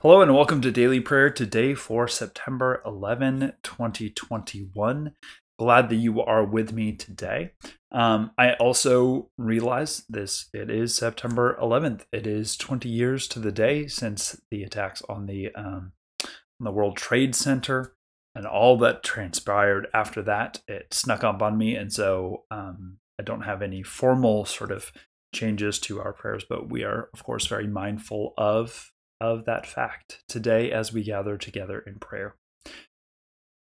Hello 0.00 0.20
and 0.20 0.32
welcome 0.32 0.60
to 0.60 0.70
Daily 0.70 1.00
Prayer 1.00 1.28
today 1.28 1.74
for 1.74 2.06
September 2.06 2.80
11, 2.86 3.54
2021. 3.64 5.12
Glad 5.58 5.88
that 5.88 5.96
you 5.96 6.22
are 6.22 6.44
with 6.44 6.72
me 6.72 6.92
today. 6.92 7.50
Um, 7.90 8.30
I 8.38 8.52
also 8.52 9.28
realize 9.36 10.04
this, 10.08 10.50
it 10.54 10.70
is 10.70 10.94
September 10.94 11.58
11th. 11.60 12.02
It 12.12 12.28
is 12.28 12.56
20 12.56 12.88
years 12.88 13.26
to 13.26 13.40
the 13.40 13.50
day 13.50 13.88
since 13.88 14.40
the 14.52 14.62
attacks 14.62 15.02
on 15.08 15.26
the, 15.26 15.52
um, 15.56 15.90
on 16.22 16.64
the 16.64 16.70
World 16.70 16.96
Trade 16.96 17.34
Center 17.34 17.96
and 18.36 18.46
all 18.46 18.78
that 18.78 19.02
transpired 19.02 19.88
after 19.92 20.22
that. 20.22 20.60
It 20.68 20.94
snuck 20.94 21.24
up 21.24 21.42
on 21.42 21.58
me, 21.58 21.74
and 21.74 21.92
so 21.92 22.44
um, 22.52 22.98
I 23.18 23.24
don't 23.24 23.42
have 23.42 23.62
any 23.62 23.82
formal 23.82 24.44
sort 24.44 24.70
of 24.70 24.92
changes 25.34 25.80
to 25.80 26.00
our 26.00 26.12
prayers, 26.12 26.44
but 26.48 26.70
we 26.70 26.84
are, 26.84 27.08
of 27.12 27.24
course, 27.24 27.48
very 27.48 27.66
mindful 27.66 28.32
of 28.38 28.92
of 29.20 29.44
that 29.44 29.66
fact 29.66 30.22
today 30.28 30.70
as 30.70 30.92
we 30.92 31.02
gather 31.02 31.36
together 31.36 31.78
in 31.80 31.96
prayer. 31.96 32.36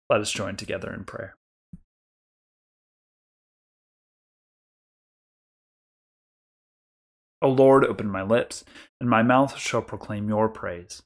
Let 0.09 0.21
us 0.21 0.31
join 0.31 0.55
together 0.55 0.93
in 0.93 1.03
prayer. 1.03 1.35
O 7.41 7.49
Lord, 7.49 7.85
open 7.85 8.09
my 8.09 8.23
lips, 8.23 8.65
and 8.99 9.09
my 9.09 9.21
mouth 9.21 9.57
shall 9.57 9.81
proclaim 9.81 10.27
your 10.27 10.49
praise. 10.49 11.03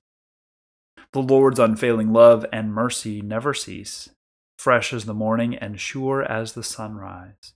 The 1.13 1.21
Lord's 1.21 1.59
unfailing 1.59 2.13
love 2.13 2.45
and 2.53 2.73
mercy 2.73 3.21
never 3.21 3.53
cease, 3.53 4.09
fresh 4.57 4.93
as 4.93 5.05
the 5.05 5.13
morning 5.13 5.55
and 5.55 5.79
sure 5.79 6.23
as 6.23 6.53
the 6.53 6.63
sunrise. 6.63 7.53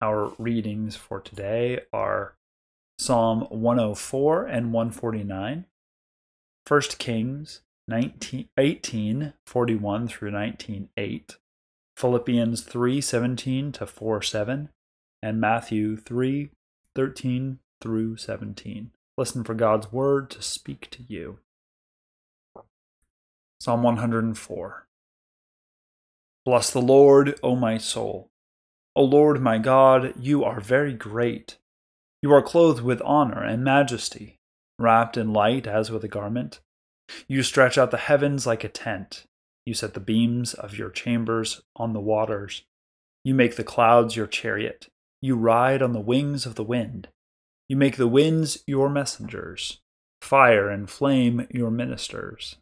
Our 0.00 0.32
readings 0.38 0.94
for 0.94 1.20
today 1.20 1.80
are 1.92 2.34
Psalm 3.02 3.40
104 3.50 4.46
and 4.46 4.72
149, 4.72 5.64
1 6.68 6.80
Kings 6.98 7.62
19, 7.88 8.48
18, 8.56 9.32
41 9.44 10.06
through 10.06 10.30
19, 10.30 10.88
8, 10.96 11.36
Philippians 11.96 12.62
3, 12.62 13.00
17 13.00 13.72
to 13.72 13.86
4, 13.86 14.22
7, 14.22 14.68
and 15.20 15.40
Matthew 15.40 15.96
3, 15.96 16.50
13 16.94 17.58
through 17.80 18.16
17. 18.18 18.92
Listen 19.18 19.42
for 19.42 19.54
God's 19.54 19.90
word 19.90 20.30
to 20.30 20.40
speak 20.40 20.88
to 20.90 21.02
you. 21.08 21.40
Psalm 23.58 23.82
104. 23.82 24.86
Bless 26.44 26.70
the 26.70 26.80
Lord, 26.80 27.36
O 27.42 27.56
my 27.56 27.78
soul. 27.78 28.30
O 28.94 29.02
Lord 29.02 29.42
my 29.42 29.58
God, 29.58 30.14
you 30.16 30.44
are 30.44 30.60
very 30.60 30.92
great 30.92 31.56
you 32.22 32.32
are 32.32 32.42
clothed 32.42 32.82
with 32.82 33.02
honor 33.02 33.42
and 33.42 33.64
majesty, 33.64 34.38
wrapped 34.78 35.16
in 35.16 35.32
light 35.32 35.66
as 35.66 35.90
with 35.90 36.04
a 36.04 36.08
garment. 36.08 36.60
You 37.26 37.42
stretch 37.42 37.76
out 37.76 37.90
the 37.90 37.96
heavens 37.96 38.46
like 38.46 38.62
a 38.62 38.68
tent. 38.68 39.24
You 39.66 39.74
set 39.74 39.94
the 39.94 40.00
beams 40.00 40.54
of 40.54 40.78
your 40.78 40.90
chambers 40.90 41.62
on 41.76 41.92
the 41.92 42.00
waters. 42.00 42.62
You 43.24 43.34
make 43.34 43.56
the 43.56 43.64
clouds 43.64 44.16
your 44.16 44.26
chariot. 44.26 44.88
You 45.20 45.36
ride 45.36 45.82
on 45.82 45.92
the 45.92 46.00
wings 46.00 46.46
of 46.46 46.54
the 46.54 46.64
wind. 46.64 47.08
You 47.68 47.76
make 47.76 47.96
the 47.96 48.08
winds 48.08 48.62
your 48.66 48.88
messengers, 48.88 49.80
fire 50.20 50.68
and 50.68 50.90
flame 50.90 51.46
your 51.50 51.70
ministers. 51.70 52.56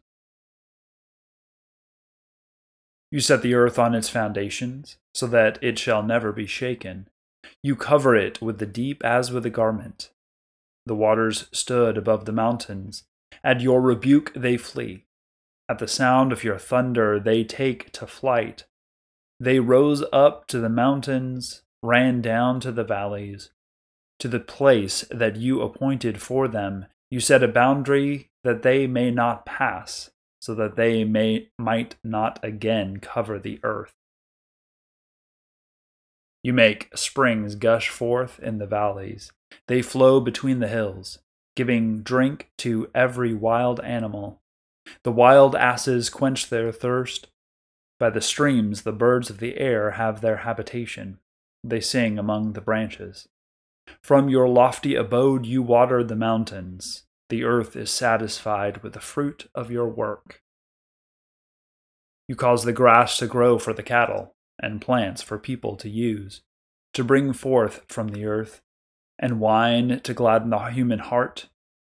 You 3.11 3.19
set 3.19 3.41
the 3.41 3.55
earth 3.55 3.77
on 3.77 3.93
its 3.93 4.09
foundations, 4.09 4.97
so 5.13 5.27
that 5.27 5.61
it 5.61 5.77
shall 5.77 6.01
never 6.01 6.31
be 6.31 6.45
shaken. 6.45 7.09
You 7.63 7.75
cover 7.75 8.15
it 8.15 8.41
with 8.41 8.59
the 8.59 8.65
deep 8.65 9.03
as 9.03 9.31
with 9.31 9.45
a 9.45 9.49
garment. 9.49 10.11
The 10.85 10.95
waters 10.95 11.47
stood 11.51 11.97
above 11.97 12.25
the 12.25 12.31
mountains. 12.31 13.03
At 13.43 13.61
your 13.61 13.81
rebuke 13.81 14.33
they 14.35 14.57
flee. 14.57 15.05
At 15.69 15.79
the 15.79 15.87
sound 15.87 16.31
of 16.31 16.43
your 16.43 16.57
thunder 16.57 17.19
they 17.19 17.43
take 17.43 17.91
to 17.93 18.07
flight. 18.07 18.65
They 19.39 19.59
rose 19.59 20.03
up 20.11 20.47
to 20.47 20.59
the 20.59 20.69
mountains, 20.69 21.63
ran 21.81 22.21
down 22.21 22.59
to 22.61 22.71
the 22.71 22.83
valleys. 22.83 23.51
To 24.19 24.27
the 24.27 24.39
place 24.39 25.03
that 25.09 25.37
you 25.37 25.61
appointed 25.61 26.21
for 26.21 26.47
them, 26.47 26.85
you 27.09 27.19
set 27.19 27.41
a 27.43 27.47
boundary 27.47 28.29
that 28.43 28.61
they 28.61 28.85
may 28.85 29.11
not 29.11 29.45
pass, 29.45 30.11
so 30.41 30.53
that 30.55 30.75
they 30.75 31.03
may 31.03 31.49
might 31.57 31.95
not 32.03 32.39
again 32.43 32.97
cover 32.97 33.39
the 33.39 33.59
earth. 33.63 33.93
You 36.43 36.53
make 36.53 36.89
springs 36.95 37.55
gush 37.55 37.89
forth 37.89 38.39
in 38.39 38.57
the 38.57 38.65
valleys. 38.65 39.31
They 39.67 39.81
flow 39.81 40.19
between 40.19 40.59
the 40.59 40.67
hills, 40.67 41.19
giving 41.55 42.01
drink 42.01 42.51
to 42.59 42.89
every 42.95 43.33
wild 43.33 43.79
animal. 43.81 44.41
The 45.03 45.11
wild 45.11 45.55
asses 45.55 46.09
quench 46.09 46.49
their 46.49 46.71
thirst. 46.71 47.27
By 47.99 48.09
the 48.09 48.21
streams, 48.21 48.81
the 48.81 48.91
birds 48.91 49.29
of 49.29 49.37
the 49.37 49.57
air 49.57 49.91
have 49.91 50.21
their 50.21 50.37
habitation. 50.37 51.19
They 51.63 51.79
sing 51.79 52.17
among 52.17 52.53
the 52.53 52.61
branches. 52.61 53.27
From 54.01 54.29
your 54.29 54.47
lofty 54.47 54.95
abode, 54.95 55.45
you 55.45 55.61
water 55.61 56.03
the 56.03 56.15
mountains. 56.15 57.03
The 57.29 57.43
earth 57.43 57.75
is 57.75 57.91
satisfied 57.91 58.81
with 58.81 58.93
the 58.93 58.99
fruit 58.99 59.47
of 59.53 59.69
your 59.69 59.87
work. 59.87 60.41
You 62.27 62.35
cause 62.35 62.63
the 62.63 62.73
grass 62.73 63.17
to 63.17 63.27
grow 63.27 63.59
for 63.59 63.73
the 63.73 63.83
cattle 63.83 64.35
and 64.61 64.81
plants 64.81 65.21
for 65.21 65.37
people 65.37 65.75
to 65.75 65.89
use, 65.89 66.41
to 66.93 67.03
bring 67.03 67.33
forth 67.33 67.81
from 67.87 68.09
the 68.09 68.25
earth, 68.25 68.61
and 69.19 69.39
wine 69.39 69.99
to 70.01 70.13
gladden 70.13 70.51
the 70.51 70.59
human 70.69 70.99
heart, 70.99 71.49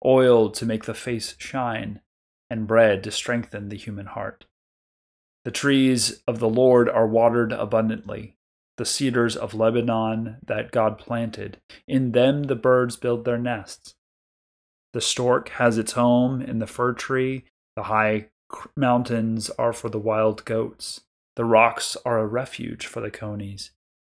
oil 0.05 0.51
to 0.51 0.67
make 0.67 0.85
the 0.85 0.95
face 0.95 1.35
shine, 1.39 2.01
and 2.49 2.67
bread 2.67 3.03
to 3.05 3.11
strengthen 3.11 3.69
the 3.69 3.77
human 3.77 4.07
heart. 4.07 4.47
The 5.45 5.51
trees 5.51 6.23
of 6.29 6.39
the 6.39 6.49
Lord 6.49 6.89
are 6.89 7.07
watered 7.07 7.53
abundantly, 7.53 8.37
the 8.77 8.85
cedars 8.85 9.37
of 9.37 9.55
Lebanon 9.55 10.39
that 10.47 10.71
God 10.71 10.99
planted. 10.99 11.61
In 11.87 12.13
them 12.13 12.45
the 12.45 12.57
birds 12.57 12.97
build 12.97 13.25
their 13.25 13.39
nests. 13.39 13.95
The 14.93 15.01
stork 15.01 15.49
has 15.51 15.79
its 15.79 15.93
home 15.93 16.43
in 16.43 16.59
the 16.59 16.67
fir 16.67 16.93
tree, 16.93 17.45
the 17.77 17.85
high 17.85 18.29
mountains 18.77 19.51
are 19.51 19.73
for 19.73 19.89
the 19.89 19.99
wild 19.99 20.45
goats. 20.45 21.01
The 21.37 21.45
rocks 21.45 21.97
are 22.05 22.19
a 22.19 22.27
refuge 22.27 22.87
for 22.87 23.01
the 23.01 23.11
conies. 23.11 23.71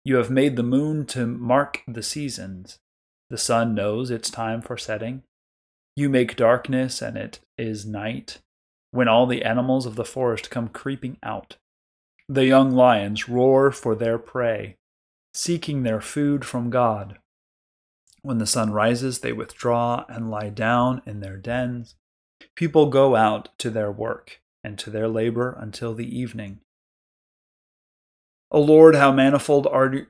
You 0.04 0.16
have 0.16 0.30
made 0.30 0.56
the 0.56 0.62
moon 0.62 1.06
to 1.06 1.26
mark 1.26 1.82
the 1.86 2.02
seasons. 2.02 2.78
The 3.30 3.38
sun 3.38 3.74
knows 3.74 4.10
its 4.10 4.30
time 4.30 4.60
for 4.60 4.76
setting. 4.76 5.22
You 5.96 6.08
make 6.08 6.36
darkness, 6.36 7.00
and 7.00 7.16
it 7.16 7.40
is 7.56 7.86
night, 7.86 8.40
when 8.90 9.08
all 9.08 9.26
the 9.26 9.44
animals 9.44 9.86
of 9.86 9.94
the 9.94 10.04
forest 10.04 10.50
come 10.50 10.68
creeping 10.68 11.18
out. 11.22 11.56
The 12.28 12.46
young 12.46 12.72
lions 12.72 13.28
roar 13.28 13.70
for 13.70 13.94
their 13.94 14.18
prey, 14.18 14.76
seeking 15.32 15.82
their 15.82 16.00
food 16.00 16.44
from 16.44 16.70
God. 16.70 17.18
When 18.22 18.38
the 18.38 18.46
sun 18.46 18.72
rises, 18.72 19.20
they 19.20 19.32
withdraw 19.32 20.04
and 20.08 20.30
lie 20.30 20.48
down 20.48 21.02
in 21.06 21.20
their 21.20 21.36
dens. 21.36 21.94
People 22.56 22.86
go 22.86 23.14
out 23.14 23.50
to 23.58 23.70
their 23.70 23.92
work 23.92 24.40
and 24.62 24.78
to 24.78 24.90
their 24.90 25.08
labor 25.08 25.56
until 25.60 25.94
the 25.94 26.18
evening. 26.18 26.60
O 28.54 28.60
Lord, 28.60 28.94
how 28.94 29.10
manifold 29.10 29.66
are 29.66 30.06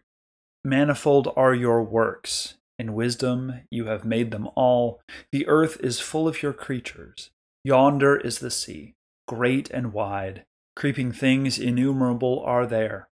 manifold 0.62 1.32
are 1.34 1.54
your 1.54 1.82
works. 1.82 2.58
In 2.78 2.92
wisdom 2.92 3.62
you 3.70 3.86
have 3.86 4.04
made 4.04 4.32
them 4.32 4.50
all. 4.54 5.00
The 5.32 5.48
earth 5.48 5.80
is 5.80 5.98
full 5.98 6.28
of 6.28 6.42
your 6.42 6.52
creatures. 6.52 7.30
Yonder 7.64 8.18
is 8.18 8.40
the 8.40 8.50
sea, 8.50 8.96
great 9.26 9.70
and 9.70 9.94
wide. 9.94 10.44
Creeping 10.76 11.10
things 11.10 11.58
innumerable 11.58 12.42
are 12.44 12.66
there. 12.66 13.08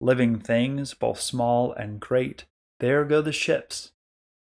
Living 0.00 0.38
things, 0.38 0.94
both 0.94 1.20
small 1.20 1.74
and 1.74 2.00
great. 2.00 2.46
There 2.78 3.04
go 3.04 3.20
the 3.20 3.32
ships, 3.32 3.92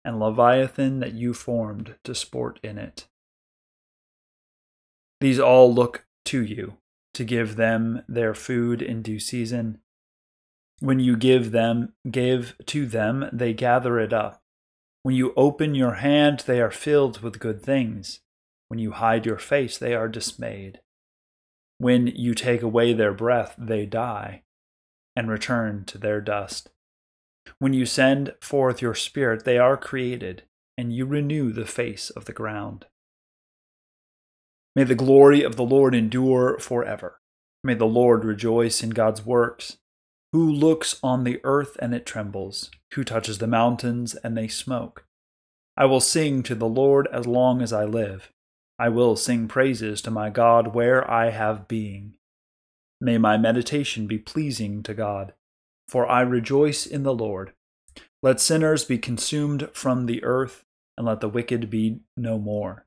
and 0.04 0.20
Leviathan 0.20 1.00
that 1.00 1.14
you 1.14 1.34
formed 1.34 1.96
to 2.04 2.14
sport 2.14 2.60
in 2.62 2.78
it. 2.78 3.08
These 5.20 5.40
all 5.40 5.74
look 5.74 6.04
to 6.26 6.40
you, 6.40 6.76
to 7.14 7.24
give 7.24 7.56
them 7.56 8.04
their 8.06 8.32
food 8.32 8.80
in 8.80 9.02
due 9.02 9.18
season. 9.18 9.80
When 10.80 10.98
you 10.98 11.16
give 11.16 11.52
them 11.52 11.92
give 12.10 12.54
to 12.66 12.86
them, 12.86 13.28
they 13.32 13.52
gather 13.52 13.98
it 13.98 14.12
up. 14.12 14.40
When 15.02 15.14
you 15.14 15.32
open 15.36 15.74
your 15.74 15.94
hand, 15.94 16.44
they 16.46 16.60
are 16.60 16.70
filled 16.70 17.20
with 17.20 17.38
good 17.38 17.62
things. 17.62 18.20
When 18.68 18.78
you 18.78 18.92
hide 18.92 19.26
your 19.26 19.38
face, 19.38 19.78
they 19.78 19.94
are 19.94 20.08
dismayed. 20.08 20.80
When 21.78 22.06
you 22.08 22.34
take 22.34 22.62
away 22.62 22.92
their 22.92 23.12
breath, 23.12 23.54
they 23.58 23.86
die 23.86 24.42
and 25.16 25.28
return 25.30 25.84
to 25.86 25.98
their 25.98 26.20
dust. 26.20 26.70
When 27.58 27.72
you 27.72 27.84
send 27.84 28.34
forth 28.40 28.80
your 28.80 28.94
spirit, 28.94 29.44
they 29.44 29.58
are 29.58 29.76
created, 29.76 30.44
and 30.78 30.94
you 30.94 31.04
renew 31.04 31.52
the 31.52 31.66
face 31.66 32.10
of 32.10 32.26
the 32.26 32.32
ground. 32.32 32.86
May 34.76 34.84
the 34.84 34.94
glory 34.94 35.42
of 35.42 35.56
the 35.56 35.64
Lord 35.64 35.94
endure 35.94 36.58
forever. 36.58 37.20
May 37.64 37.74
the 37.74 37.86
Lord 37.86 38.24
rejoice 38.24 38.82
in 38.82 38.90
God's 38.90 39.26
works. 39.26 39.78
Who 40.32 40.50
looks 40.50 40.98
on 41.02 41.24
the 41.24 41.40
earth 41.42 41.76
and 41.80 41.92
it 41.92 42.06
trembles? 42.06 42.70
Who 42.94 43.02
touches 43.02 43.38
the 43.38 43.48
mountains 43.48 44.14
and 44.14 44.36
they 44.36 44.46
smoke? 44.46 45.04
I 45.76 45.86
will 45.86 46.00
sing 46.00 46.42
to 46.44 46.54
the 46.54 46.68
Lord 46.68 47.08
as 47.12 47.26
long 47.26 47.60
as 47.62 47.72
I 47.72 47.84
live. 47.84 48.30
I 48.78 48.90
will 48.90 49.16
sing 49.16 49.48
praises 49.48 50.00
to 50.02 50.10
my 50.10 50.30
God 50.30 50.74
where 50.74 51.08
I 51.10 51.30
have 51.30 51.66
being. 51.66 52.14
May 53.00 53.18
my 53.18 53.38
meditation 53.38 54.06
be 54.06 54.18
pleasing 54.18 54.82
to 54.84 54.94
God, 54.94 55.32
for 55.88 56.08
I 56.08 56.20
rejoice 56.20 56.86
in 56.86 57.02
the 57.02 57.14
Lord. 57.14 57.52
Let 58.22 58.40
sinners 58.40 58.84
be 58.84 58.98
consumed 58.98 59.68
from 59.72 60.06
the 60.06 60.22
earth, 60.22 60.64
and 60.96 61.06
let 61.06 61.20
the 61.20 61.28
wicked 61.28 61.70
be 61.70 62.00
no 62.16 62.38
more. 62.38 62.86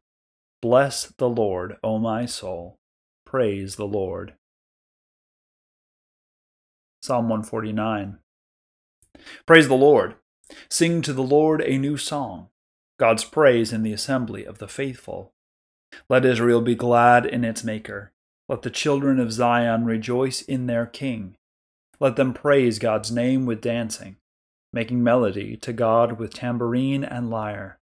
Bless 0.62 1.07
the 1.18 1.30
Lord, 1.30 1.78
O 1.84 1.98
my 1.98 2.25
soul. 2.25 2.78
Praise 3.25 3.75
the 3.75 3.88
Lord. 3.88 4.36
Psalm 7.04 7.28
149. 7.28 8.18
Praise 9.46 9.68
the 9.68 9.74
Lord. 9.74 10.16
Sing 10.70 11.02
to 11.02 11.12
the 11.12 11.22
Lord 11.22 11.60
a 11.60 11.78
new 11.78 11.98
song, 11.98 12.48
God's 12.98 13.26
praise 13.26 13.74
in 13.74 13.84
the 13.84 13.92
assembly 13.92 14.46
of 14.46 14.60
the 14.60 14.70
faithful. 14.70 15.34
Let 16.08 16.24
Israel 16.24 16.62
be 16.62 16.76
glad 16.76 17.26
in 17.26 17.44
its 17.44 17.62
Maker. 17.62 18.14
Let 18.48 18.62
the 18.62 18.70
children 18.70 19.20
of 19.20 19.34
Zion 19.34 19.84
rejoice 19.84 20.42
in 20.44 20.68
their 20.68 20.86
King. 20.86 21.36
Let 22.00 22.16
them 22.16 22.34
praise 22.34 22.80
God's 22.80 23.12
name 23.12 23.46
with 23.46 23.60
dancing, 23.60 24.16
making 24.72 25.04
melody 25.04 25.58
to 25.58 25.74
God 25.74 26.18
with 26.18 26.34
tambourine 26.34 27.04
and 27.04 27.30
lyre. 27.30 27.80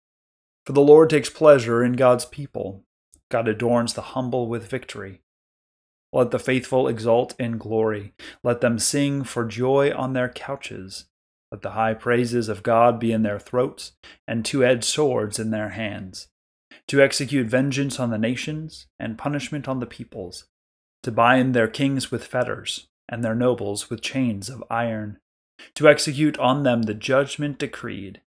For 0.66 0.74
the 0.74 0.82
Lord 0.82 1.08
takes 1.08 1.30
pleasure 1.30 1.82
in 1.82 1.94
God's 1.94 2.26
people. 2.26 2.84
God 3.30 3.48
adorns 3.48 3.94
the 3.94 4.12
humble 4.12 4.46
with 4.46 4.68
victory. 4.68 5.22
Let 6.12 6.30
the 6.30 6.38
faithful 6.38 6.88
exult 6.88 7.34
in 7.38 7.58
glory. 7.58 8.14
Let 8.42 8.60
them 8.60 8.78
sing 8.78 9.24
for 9.24 9.44
joy 9.44 9.94
on 9.94 10.12
their 10.12 10.28
couches. 10.28 11.06
Let 11.52 11.62
the 11.62 11.70
high 11.70 11.94
praises 11.94 12.48
of 12.48 12.62
God 12.62 12.98
be 12.98 13.12
in 13.12 13.22
their 13.22 13.38
throats, 13.38 13.92
and 14.26 14.44
two 14.44 14.64
edged 14.64 14.84
swords 14.84 15.38
in 15.38 15.50
their 15.50 15.70
hands 15.70 16.28
to 16.88 17.02
execute 17.02 17.48
vengeance 17.48 17.98
on 17.98 18.10
the 18.10 18.18
nations 18.18 18.86
and 18.98 19.18
punishment 19.18 19.66
on 19.66 19.80
the 19.80 19.86
peoples, 19.86 20.44
to 21.02 21.10
bind 21.10 21.54
their 21.54 21.68
kings 21.68 22.10
with 22.10 22.26
fetters 22.26 22.86
and 23.08 23.24
their 23.24 23.34
nobles 23.34 23.90
with 23.90 24.00
chains 24.00 24.48
of 24.48 24.62
iron, 24.70 25.18
to 25.74 25.88
execute 25.88 26.38
on 26.38 26.62
them 26.62 26.82
the 26.82 26.94
judgment 26.94 27.58
decreed. 27.58 28.20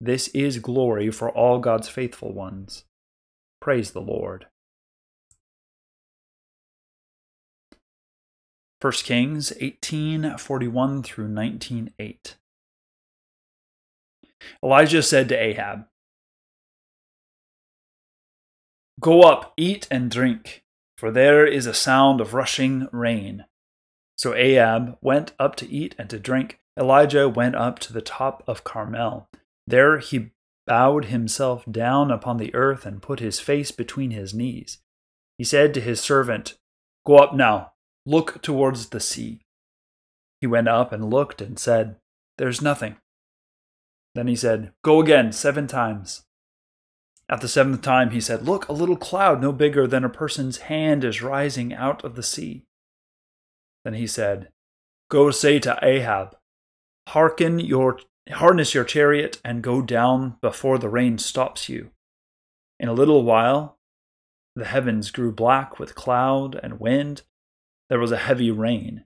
This 0.00 0.28
is 0.28 0.58
glory 0.58 1.10
for 1.10 1.30
all 1.30 1.58
God's 1.58 1.88
faithful 1.88 2.32
ones. 2.32 2.84
Praise 3.60 3.92
the 3.92 4.00
Lord. 4.00 4.46
1 8.84 8.92
Kings 9.04 9.50
18:41 9.62 11.02
through 11.02 11.26
19:8 11.26 12.36
Elijah 14.62 15.02
said 15.02 15.26
to 15.30 15.34
Ahab, 15.34 15.86
Go 19.00 19.22
up, 19.22 19.54
eat 19.56 19.88
and 19.90 20.10
drink, 20.10 20.64
for 20.98 21.10
there 21.10 21.46
is 21.46 21.64
a 21.64 21.72
sound 21.72 22.20
of 22.20 22.34
rushing 22.34 22.86
rain. 22.92 23.46
So 24.18 24.34
Ahab 24.34 24.98
went 25.00 25.32
up 25.38 25.56
to 25.56 25.70
eat 25.70 25.94
and 25.98 26.10
to 26.10 26.18
drink. 26.18 26.60
Elijah 26.78 27.26
went 27.26 27.54
up 27.54 27.78
to 27.78 27.92
the 27.94 28.02
top 28.02 28.42
of 28.46 28.64
Carmel. 28.64 29.30
There 29.66 29.96
he 29.96 30.32
bowed 30.66 31.06
himself 31.06 31.64
down 31.64 32.10
upon 32.10 32.36
the 32.36 32.54
earth 32.54 32.84
and 32.84 33.00
put 33.00 33.20
his 33.20 33.40
face 33.40 33.70
between 33.70 34.10
his 34.10 34.34
knees. 34.34 34.82
He 35.38 35.44
said 35.44 35.72
to 35.72 35.80
his 35.80 36.02
servant, 36.02 36.58
Go 37.06 37.16
up 37.16 37.34
now, 37.34 37.73
look 38.06 38.42
towards 38.42 38.88
the 38.88 39.00
sea. 39.00 39.40
He 40.40 40.46
went 40.46 40.68
up 40.68 40.92
and 40.92 41.10
looked 41.10 41.40
and 41.40 41.58
said, 41.58 41.96
There's 42.38 42.60
nothing. 42.60 42.96
Then 44.14 44.26
he 44.28 44.36
said, 44.36 44.72
Go 44.82 45.00
again 45.00 45.32
seven 45.32 45.66
times. 45.66 46.22
At 47.28 47.40
the 47.40 47.48
seventh 47.48 47.82
time 47.82 48.10
he 48.10 48.20
said, 48.20 48.46
Look, 48.46 48.68
a 48.68 48.72
little 48.72 48.96
cloud 48.96 49.40
no 49.40 49.52
bigger 49.52 49.86
than 49.86 50.04
a 50.04 50.10
person's 50.10 50.58
hand 50.58 51.04
is 51.04 51.22
rising 51.22 51.72
out 51.72 52.04
of 52.04 52.14
the 52.14 52.22
sea. 52.22 52.64
Then 53.84 53.94
he 53.94 54.06
said, 54.06 54.48
Go 55.10 55.30
say 55.30 55.58
to 55.60 55.78
Ahab, 55.82 56.36
Hearken 57.08 57.58
your 57.58 58.00
harness 58.30 58.74
your 58.74 58.84
chariot 58.84 59.38
and 59.44 59.62
go 59.62 59.82
down 59.82 60.36
before 60.40 60.78
the 60.78 60.88
rain 60.88 61.18
stops 61.18 61.68
you. 61.68 61.90
In 62.80 62.88
a 62.88 62.94
little 62.94 63.22
while 63.22 63.78
the 64.56 64.64
heavens 64.64 65.10
grew 65.10 65.32
black 65.32 65.78
with 65.78 65.94
cloud 65.94 66.58
and 66.62 66.78
wind. 66.78 67.22
There 67.88 67.98
was 67.98 68.12
a 68.12 68.16
heavy 68.16 68.50
rain. 68.50 69.04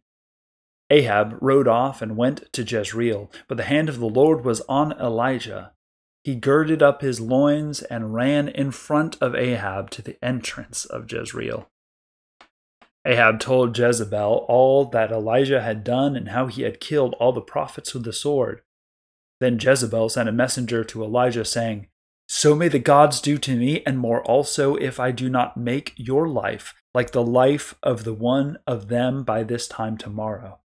Ahab 0.91 1.37
rode 1.41 1.69
off 1.69 2.01
and 2.01 2.17
went 2.17 2.53
to 2.53 2.63
Jezreel, 2.63 3.31
but 3.47 3.57
the 3.57 3.65
hand 3.65 3.89
of 3.89 3.99
the 3.99 4.07
Lord 4.07 4.45
was 4.45 4.63
on 4.63 4.93
Elijah 4.93 5.73
he 6.29 6.35
girded 6.35 6.83
up 6.83 7.01
his 7.01 7.23
loins 7.23 7.81
and 7.81 8.13
ran 8.13 8.49
in 8.49 8.71
front 8.71 9.17
of 9.19 9.35
Ahab 9.35 9.89
to 9.91 10.03
the 10.03 10.23
entrance 10.23 10.85
of 10.85 11.11
Jezreel. 11.11 11.71
Ahab 13.07 13.41
told 13.41 13.79
Jezebel 13.79 14.45
all 14.47 14.85
that 14.91 15.11
Elijah 15.11 15.63
had 15.63 15.85
done 15.85 16.17
and 16.17 16.29
how 16.29 16.47
he 16.47 16.65
had 16.65 16.81
killed 16.81 17.15
all 17.15 17.33
the 17.33 17.41
prophets 17.41 17.95
with 17.95 18.05
the 18.05 18.13
sword. 18.13 18.61
Then 19.41 19.59
Jezebel 19.59 20.11
sent 20.11 20.29
a 20.29 20.33
messenger 20.33 20.85
to 20.85 21.03
Elijah, 21.03 21.47
saying, 21.47 21.87
So 22.29 22.55
may 22.55 22.69
the 22.69 22.79
gods 22.79 23.23
do 23.23 23.39
to 23.39 23.57
me, 23.57 23.83
and 23.87 23.99
more 23.99 24.23
also, 24.25 24.75
if 24.75 25.01
I 25.01 25.13
do 25.13 25.31
not 25.31 25.57
make 25.57 25.95
your 25.97 26.29
life 26.29 26.75
like 26.99 27.13
the 27.13 27.23
life 27.23 27.77
of 27.81 28.03
the 28.03 28.13
one 28.13 28.59
of 28.67 28.89
them 28.89 29.23
by 29.23 29.45
this 29.45 29.69
time 29.69 29.97
tomorrow. 29.97 30.59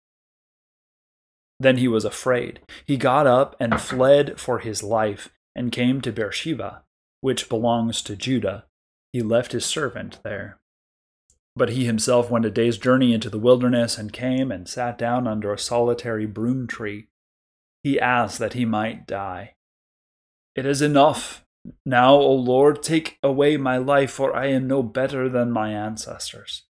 Then 1.61 1.77
he 1.77 1.87
was 1.87 2.07
afraid. 2.07 2.61
He 2.87 2.97
got 2.97 3.27
up 3.27 3.55
and 3.61 3.79
fled 3.79 4.41
for 4.41 4.61
his 4.61 4.83
life 4.83 5.29
and 5.55 5.71
came 5.71 6.01
to 6.01 6.11
Beersheba, 6.11 6.85
which 7.21 7.51
belongs 7.51 8.01
to 8.05 8.17
Judah. 8.17 8.65
He 9.13 9.21
left 9.21 9.53
his 9.53 9.67
servant 9.67 10.21
there. 10.25 10.59
But 11.55 11.69
he 11.69 11.85
himself 11.85 12.31
went 12.31 12.47
a 12.47 12.51
day's 12.51 12.79
journey 12.79 13.13
into 13.13 13.29
the 13.29 13.39
wilderness 13.39 13.99
and 13.99 14.11
came 14.11 14.51
and 14.51 14.67
sat 14.67 14.97
down 14.97 15.27
under 15.27 15.53
a 15.53 15.59
solitary 15.59 16.25
broom 16.25 16.67
tree. 16.67 17.09
He 17.83 18.01
asked 18.01 18.39
that 18.39 18.55
he 18.55 18.65
might 18.65 19.07
die. 19.07 19.57
It 20.57 20.65
is 20.65 20.81
enough. 20.81 21.42
Now, 21.85 22.15
O 22.15 22.33
Lord, 22.33 22.83
take 22.83 23.19
away 23.23 23.57
my 23.57 23.77
life, 23.77 24.11
for 24.11 24.35
I 24.35 24.47
am 24.47 24.67
no 24.67 24.83
better 24.83 25.29
than 25.29 25.51
my 25.51 25.73
ancestors. 25.73 26.65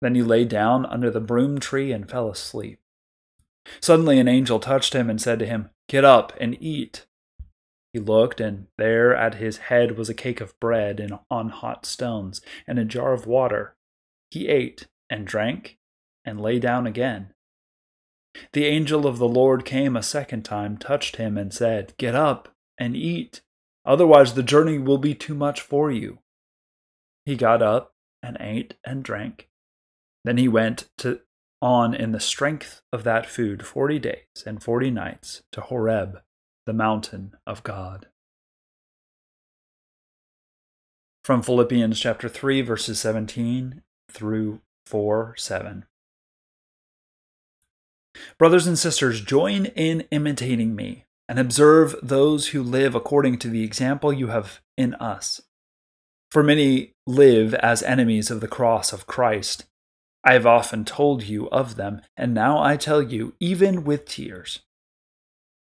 Then 0.00 0.14
he 0.14 0.22
lay 0.22 0.44
down 0.44 0.84
under 0.86 1.10
the 1.10 1.20
broom 1.20 1.60
tree 1.60 1.92
and 1.92 2.10
fell 2.10 2.28
asleep. 2.28 2.80
Suddenly 3.80 4.18
an 4.18 4.26
angel 4.26 4.58
touched 4.58 4.94
him 4.94 5.08
and 5.08 5.20
said 5.20 5.38
to 5.38 5.46
him, 5.46 5.70
Get 5.88 6.04
up 6.04 6.32
and 6.40 6.56
eat. 6.60 7.06
He 7.92 8.00
looked, 8.00 8.40
and 8.40 8.66
there 8.78 9.14
at 9.14 9.34
his 9.34 9.58
head 9.58 9.96
was 9.96 10.08
a 10.08 10.14
cake 10.14 10.40
of 10.40 10.58
bread 10.58 10.98
and 10.98 11.18
on 11.30 11.50
hot 11.50 11.86
stones, 11.86 12.40
and 12.66 12.78
a 12.78 12.84
jar 12.84 13.12
of 13.12 13.26
water. 13.26 13.76
He 14.30 14.48
ate 14.48 14.88
and 15.08 15.26
drank, 15.26 15.78
and 16.24 16.40
lay 16.40 16.58
down 16.58 16.86
again. 16.86 17.34
The 18.54 18.64
angel 18.64 19.06
of 19.06 19.18
the 19.18 19.28
Lord 19.28 19.64
came 19.64 19.94
a 19.94 20.02
second 20.02 20.42
time, 20.42 20.78
touched 20.78 21.16
him, 21.16 21.36
and 21.36 21.52
said, 21.52 21.92
Get 21.98 22.14
up 22.14 22.51
and 22.78 22.96
eat, 22.96 23.42
otherwise 23.84 24.34
the 24.34 24.42
journey 24.42 24.78
will 24.78 24.98
be 24.98 25.14
too 25.14 25.34
much 25.34 25.60
for 25.60 25.90
you. 25.90 26.18
He 27.24 27.36
got 27.36 27.62
up 27.62 27.94
and 28.22 28.36
ate 28.40 28.74
and 28.84 29.02
drank. 29.02 29.48
Then 30.24 30.38
he 30.38 30.48
went 30.48 30.88
to 30.98 31.20
on 31.60 31.94
in 31.94 32.10
the 32.10 32.20
strength 32.20 32.82
of 32.92 33.04
that 33.04 33.26
food 33.26 33.64
forty 33.64 33.98
days 33.98 34.42
and 34.44 34.62
forty 34.62 34.90
nights 34.90 35.42
to 35.52 35.60
Horeb, 35.60 36.20
the 36.66 36.72
mountain 36.72 37.34
of 37.46 37.62
God. 37.62 38.08
From 41.24 41.40
Philippians 41.40 42.00
chapter 42.00 42.28
3, 42.28 42.62
verses 42.62 42.98
17 42.98 43.82
through 44.10 44.60
4 44.86 45.36
7. 45.38 45.84
Brothers 48.38 48.66
and 48.66 48.76
sisters, 48.76 49.20
join 49.20 49.66
in 49.66 50.00
imitating 50.10 50.74
me 50.74 51.04
and 51.32 51.40
observe 51.40 51.96
those 52.02 52.48
who 52.48 52.62
live 52.62 52.94
according 52.94 53.38
to 53.38 53.48
the 53.48 53.64
example 53.64 54.12
you 54.12 54.26
have 54.26 54.60
in 54.76 54.92
us. 54.96 55.40
For 56.30 56.42
many 56.42 56.92
live 57.06 57.54
as 57.54 57.82
enemies 57.82 58.30
of 58.30 58.42
the 58.42 58.48
cross 58.48 58.92
of 58.92 59.06
Christ 59.06 59.64
I 60.22 60.34
have 60.34 60.44
often 60.44 60.84
told 60.84 61.22
you 61.22 61.48
of 61.48 61.76
them, 61.76 62.02
and 62.18 62.34
now 62.34 62.62
I 62.62 62.76
tell 62.76 63.00
you, 63.00 63.32
even 63.40 63.82
with 63.82 64.04
tears. 64.04 64.60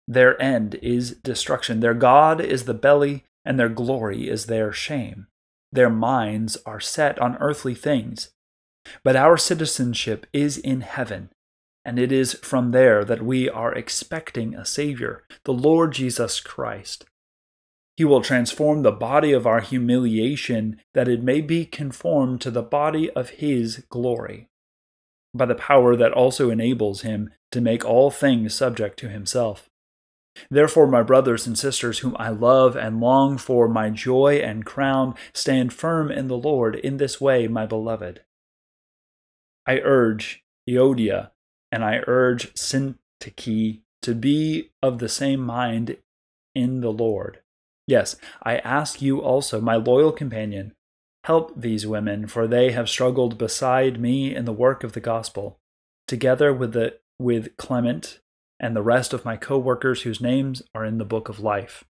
Their 0.08 0.40
end 0.40 0.76
is 0.76 1.16
destruction. 1.24 1.80
Their 1.80 1.96
God 1.96 2.40
is 2.40 2.66
the 2.66 2.76
belly, 2.76 3.24
and 3.44 3.60
their 3.60 3.68
glory 3.68 4.30
is 4.30 4.46
their 4.46 4.72
shame. 4.72 5.26
Their 5.72 5.90
minds 5.90 6.60
are 6.68 6.80
set 6.80 7.18
on 7.18 7.36
earthly 7.38 7.74
things. 7.74 8.30
But 9.04 9.16
our 9.16 9.38
citizenship 9.38 10.28
is 10.32 10.60
in 10.60 10.82
heaven, 10.82 11.32
and 11.88 11.98
it 11.98 12.12
is 12.12 12.34
from 12.44 12.72
there 12.72 13.06
that 13.06 13.24
we 13.24 13.50
are 13.50 13.74
expecting 13.74 14.54
a 14.54 14.66
Savior, 14.66 15.24
the 15.46 15.54
Lord 15.54 15.94
Jesus 15.94 16.42
Christ. 16.42 17.06
He 17.96 18.04
will 18.04 18.22
transform 18.22 18.84
the 18.84 18.92
body 18.92 19.32
of 19.32 19.48
our 19.48 19.62
humiliation 19.62 20.82
that 20.94 21.08
it 21.08 21.24
may 21.24 21.40
be 21.40 21.64
conformed 21.66 22.42
to 22.42 22.52
the 22.52 22.62
body 22.62 23.10
of 23.12 23.30
His 23.30 23.86
glory, 23.90 24.50
by 25.34 25.46
the 25.46 25.56
power 25.56 25.96
that 25.96 26.12
also 26.12 26.50
enables 26.50 27.04
Him 27.04 27.30
to 27.54 27.62
make 27.62 27.86
all 27.86 28.12
things 28.12 28.54
subject 28.54 29.00
to 29.00 29.08
Himself. 29.08 29.70
Therefore, 30.52 30.88
my 30.88 31.04
brothers 31.04 31.48
and 31.48 31.58
sisters, 31.58 32.00
whom 32.00 32.18
I 32.20 32.30
love 32.30 32.76
and 32.76 33.00
long 33.00 33.38
for, 33.38 33.70
my 33.70 33.92
joy 33.92 34.42
and 34.44 34.66
crown, 34.66 35.16
stand 35.34 35.72
firm 35.72 36.12
in 36.12 36.28
the 36.28 36.38
Lord 36.38 36.76
in 36.76 36.98
this 36.98 37.22
way, 37.22 37.48
my 37.48 37.66
beloved. 37.66 38.24
I 39.66 39.80
urge 39.80 40.44
Euodia 40.70 41.32
and 41.72 41.84
I 41.84 42.02
urge 42.08 42.54
Syntyche 42.54 43.82
to 44.02 44.16
be 44.16 44.70
of 44.82 45.00
the 45.00 45.10
same 45.10 45.40
mind 45.40 45.98
in 46.56 46.82
the 46.82 46.92
Lord. 46.92 47.40
Yes, 47.88 48.16
I 48.44 48.58
ask 48.58 49.02
you 49.02 49.22
also, 49.22 49.62
my 49.62 49.76
loyal 49.76 50.12
companion, 50.12 50.74
help 51.24 51.54
these 51.60 51.88
women, 51.88 52.28
for 52.28 52.48
they 52.48 52.72
have 52.72 52.90
struggled 52.90 53.38
beside 53.38 54.00
me 54.00 54.36
in 54.36 54.46
the 54.46 54.54
work 54.54 54.84
of 54.84 54.94
the 54.94 55.00
gospel, 55.00 55.58
together 56.08 56.54
with 56.54 56.74
the 56.74 57.00
with 57.20 57.56
Clement 57.58 58.20
and 58.60 58.76
the 58.76 58.82
rest 58.82 59.14
of 59.14 59.26
my 59.26 59.38
co 59.38 59.58
workers 59.58 60.02
whose 60.02 60.22
names 60.22 60.62
are 60.76 60.86
in 60.86 60.98
the 60.98 61.06
book 61.06 61.30
of 61.30 61.40
life. 61.40 61.84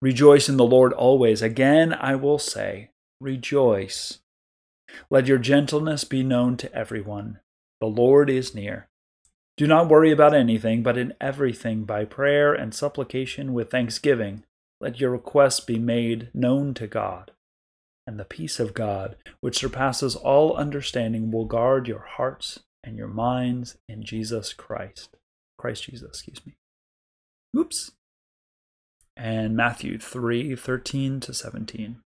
Rejoice 0.00 0.48
in 0.48 0.56
the 0.56 0.64
Lord 0.64 0.92
always. 0.92 1.42
Again, 1.42 1.92
I 1.92 2.14
will 2.14 2.38
say, 2.38 2.90
rejoice. 3.20 4.20
Let 5.10 5.26
your 5.26 5.38
gentleness 5.38 6.04
be 6.04 6.22
known 6.22 6.56
to 6.58 6.72
everyone. 6.74 7.40
The 7.80 7.86
Lord 7.86 8.28
is 8.28 8.54
near. 8.54 8.88
Do 9.56 9.66
not 9.66 9.88
worry 9.88 10.12
about 10.12 10.34
anything, 10.34 10.82
but 10.82 10.96
in 10.96 11.14
everything, 11.20 11.84
by 11.84 12.04
prayer 12.04 12.54
and 12.54 12.72
supplication 12.74 13.52
with 13.52 13.70
thanksgiving, 13.70 14.44
let 14.80 15.00
your 15.00 15.10
requests 15.10 15.60
be 15.60 15.78
made 15.78 16.30
known 16.32 16.74
to 16.74 16.86
God. 16.86 17.32
And 18.06 18.18
the 18.18 18.24
peace 18.24 18.60
of 18.60 18.72
God, 18.72 19.16
which 19.40 19.58
surpasses 19.58 20.14
all 20.14 20.56
understanding, 20.56 21.30
will 21.30 21.44
guard 21.44 21.88
your 21.88 22.06
hearts 22.16 22.60
and 22.84 22.96
your 22.96 23.08
minds 23.08 23.76
in 23.88 24.02
Jesus 24.02 24.52
Christ. 24.52 25.16
Christ 25.58 25.84
Jesus, 25.84 26.08
excuse 26.08 26.46
me. 26.46 26.54
Oops. 27.56 27.90
And 29.16 29.56
Matthew 29.56 29.98
3 29.98 30.54
13 30.54 31.20
to 31.20 31.34
17. 31.34 32.00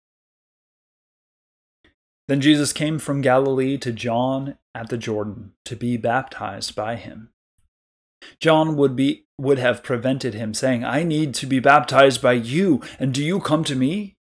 Then 2.31 2.41
Jesus 2.41 2.73
came 2.73 3.01
from 3.01 3.23
Galilee 3.23 3.77
to 3.79 3.91
John 3.91 4.57
at 4.73 4.89
the 4.89 4.97
Jordan 4.97 5.55
to 5.65 5.75
be 5.75 5.97
baptized 5.97 6.77
by 6.77 6.95
him. 6.95 7.31
John 8.39 8.77
would 8.77 8.95
be 8.95 9.27
would 9.37 9.59
have 9.59 9.83
prevented 9.83 10.35
him 10.35 10.55
saying, 10.55 10.85
"I 10.85 11.03
need 11.03 11.35
to 11.35 11.47
be 11.47 11.59
baptized 11.59 12.23
by 12.23 12.35
you, 12.35 12.85
and 13.01 13.13
do 13.13 13.25
you 13.25 13.41
come 13.41 13.65
to 13.65 13.75
me?" 13.75 14.17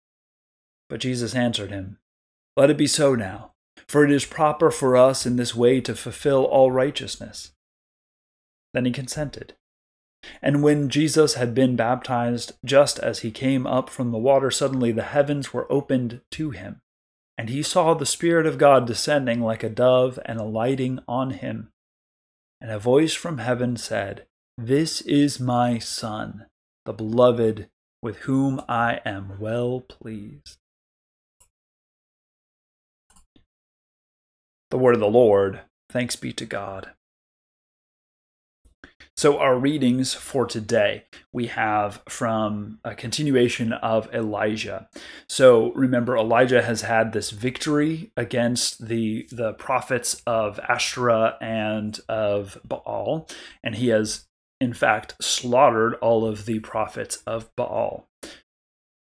But 0.89 1.01
Jesus 1.01 1.35
answered 1.35 1.73
him, 1.73 1.99
"Let 2.57 2.71
it 2.71 2.79
be 2.79 2.87
so 2.87 3.17
now, 3.17 3.55
for 3.89 4.05
it 4.05 4.13
is 4.13 4.25
proper 4.25 4.71
for 4.71 4.97
us 4.97 5.27
in 5.27 5.35
this 5.35 5.57
way 5.57 5.81
to 5.81 5.97
fulfill 5.97 6.45
all 6.45 6.71
righteousness." 6.71 7.55
Then 8.73 8.85
he 8.85 8.93
consented. 8.93 9.57
And 10.41 10.63
when 10.63 10.91
Jesus 10.91 11.35
had 11.35 11.57
been 11.57 11.75
baptized, 11.75 12.53
just 12.65 13.01
as 13.01 13.21
he 13.21 13.33
came 13.33 13.67
up 13.67 13.91
from 13.91 14.13
the 14.13 14.19
water, 14.19 14.53
suddenly 14.53 14.93
the 14.93 15.03
heavens 15.03 15.53
were 15.53 15.67
opened 15.73 16.21
to 16.31 16.51
him, 16.51 16.83
and 17.38 17.49
he 17.49 17.62
saw 17.62 17.95
the 17.95 18.07
Spirit 18.07 18.47
of 18.47 18.59
God 18.59 18.87
descending 18.87 19.40
like 19.40 19.62
a 19.62 19.69
dove 19.69 20.19
and 20.25 20.38
alighting 20.38 21.00
on 21.07 21.31
him. 21.31 21.71
And 22.61 22.71
a 22.71 22.78
voice 22.78 23.12
from 23.12 23.38
heaven 23.38 23.76
said, 23.76 24.26
This 24.57 25.02
is 25.02 25.38
my 25.38 25.78
Son, 25.78 26.47
the 26.87 26.95
beloved, 26.95 27.69
with 28.02 28.19
whom 28.21 28.62
I 28.69 29.00
am 29.05 29.38
well 29.38 29.81
pleased. 29.81 30.57
The 34.71 34.78
word 34.78 34.95
of 34.95 35.00
the 35.00 35.07
Lord. 35.07 35.61
Thanks 35.90 36.16
be 36.16 36.33
to 36.33 36.47
God. 36.47 36.90
So, 39.17 39.38
our 39.38 39.59
readings 39.59 40.12
for 40.12 40.45
today 40.45 41.05
we 41.33 41.47
have 41.47 42.03
from 42.07 42.81
a 42.85 42.95
continuation 42.95 43.73
of 43.73 44.12
Elijah. 44.15 44.88
So, 45.26 45.73
remember, 45.73 46.19
Elijah 46.19 46.62
has 46.62 46.83
had 46.83 47.12
this 47.12 47.31
victory 47.31 48.12
against 48.15 48.88
the, 48.88 49.26
the 49.33 49.55
prophets 49.55 50.21
of 50.26 50.61
Ashtoreth 50.69 51.35
and 51.41 51.99
of 52.11 52.59
Baal, 52.62 53.26
and 53.65 53.76
he 53.76 53.88
has, 53.88 54.26
in 54.61 54.75
fact, 54.75 55.15
slaughtered 55.23 55.95
all 55.97 56.26
of 56.26 56.45
the 56.45 56.61
prophets 56.61 57.23
of 57.26 57.49
Baal. 57.57 58.09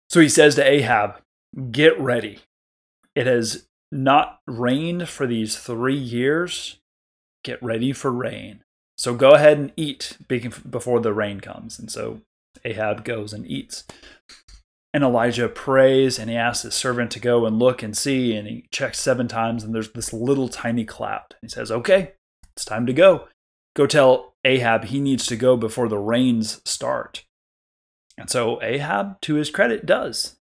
So, 0.10 0.20
he 0.20 0.30
says 0.30 0.56
to 0.56 0.70
Ahab, 0.70 1.22
Get 1.72 1.98
ready. 1.98 2.40
It 3.16 3.28
has 3.28 3.68
not 3.90 4.40
rained 4.48 5.08
for 5.08 5.28
these 5.28 5.56
three 5.56 5.98
years. 5.98 6.80
Get 7.44 7.62
ready 7.64 7.94
for 7.94 8.12
rain. 8.12 8.64
So 9.04 9.14
go 9.14 9.32
ahead 9.32 9.58
and 9.58 9.74
eat 9.76 10.18
before 10.30 11.02
the 11.02 11.12
rain 11.12 11.42
comes. 11.42 11.78
And 11.78 11.92
so 11.92 12.22
Ahab 12.64 13.04
goes 13.04 13.34
and 13.34 13.46
eats. 13.46 13.84
And 14.94 15.04
Elijah 15.04 15.50
prays 15.50 16.18
and 16.18 16.30
he 16.30 16.38
asks 16.38 16.64
his 16.64 16.74
servant 16.74 17.12
to 17.12 17.20
go 17.20 17.46
and 17.46 17.60
look 17.60 17.84
and 17.84 17.98
see. 17.98 18.34
And 18.34 18.48
he 18.48 18.66
checks 18.72 19.02
seven 19.02 19.28
times 19.28 19.62
and 19.62 19.76
there's 19.76 19.92
this 19.92 20.14
little 20.14 20.48
tiny 20.48 20.86
cloud. 20.86 21.36
He 21.42 21.50
says, 21.50 21.70
Okay, 21.70 22.14
it's 22.56 22.64
time 22.64 22.86
to 22.86 22.94
go. 22.94 23.28
Go 23.76 23.88
tell 23.88 24.36
Ahab 24.46 24.86
he 24.86 25.02
needs 25.02 25.26
to 25.28 25.36
go 25.36 25.58
before 25.58 25.90
the 25.90 26.00
rains 26.00 26.62
start. 26.64 27.26
And 28.18 28.30
so 28.30 28.64
Ahab, 28.64 29.20
to 29.24 29.34
his 29.34 29.50
credit, 29.50 29.86
does. 29.86 30.38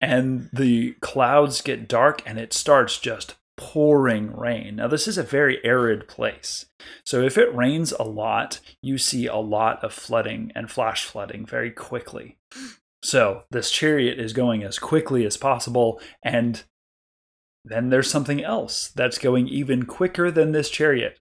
And 0.00 0.50
the 0.52 0.92
clouds 1.00 1.62
get 1.62 1.88
dark 1.88 2.22
and 2.24 2.38
it 2.38 2.52
starts 2.52 3.00
just 3.00 3.34
pouring 3.56 4.34
rain. 4.36 4.76
Now, 4.76 4.88
this 4.88 5.08
is 5.08 5.18
a 5.18 5.22
very 5.22 5.64
arid 5.64 6.08
place. 6.08 6.66
So, 7.04 7.22
if 7.22 7.38
it 7.38 7.54
rains 7.54 7.92
a 7.92 8.02
lot, 8.02 8.60
you 8.82 8.98
see 8.98 9.26
a 9.26 9.36
lot 9.36 9.82
of 9.82 9.92
flooding 9.92 10.52
and 10.54 10.70
flash 10.70 11.04
flooding 11.04 11.46
very 11.46 11.70
quickly. 11.70 12.36
So, 13.02 13.44
this 13.50 13.70
chariot 13.70 14.18
is 14.18 14.32
going 14.32 14.62
as 14.62 14.78
quickly 14.78 15.24
as 15.24 15.36
possible. 15.36 16.00
And 16.22 16.62
then 17.64 17.90
there's 17.90 18.10
something 18.10 18.42
else 18.42 18.88
that's 18.88 19.18
going 19.18 19.48
even 19.48 19.84
quicker 19.84 20.30
than 20.30 20.52
this 20.52 20.70
chariot. 20.70 21.18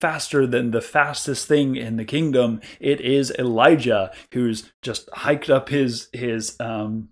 Faster 0.00 0.46
than 0.46 0.72
the 0.72 0.80
fastest 0.80 1.46
thing 1.46 1.76
in 1.76 1.96
the 1.96 2.04
kingdom, 2.04 2.60
it 2.80 3.00
is 3.00 3.30
Elijah 3.38 4.12
who's 4.32 4.72
just 4.82 5.08
hiked 5.12 5.48
up 5.48 5.68
his 5.68 6.08
his 6.12 6.56
um, 6.60 7.10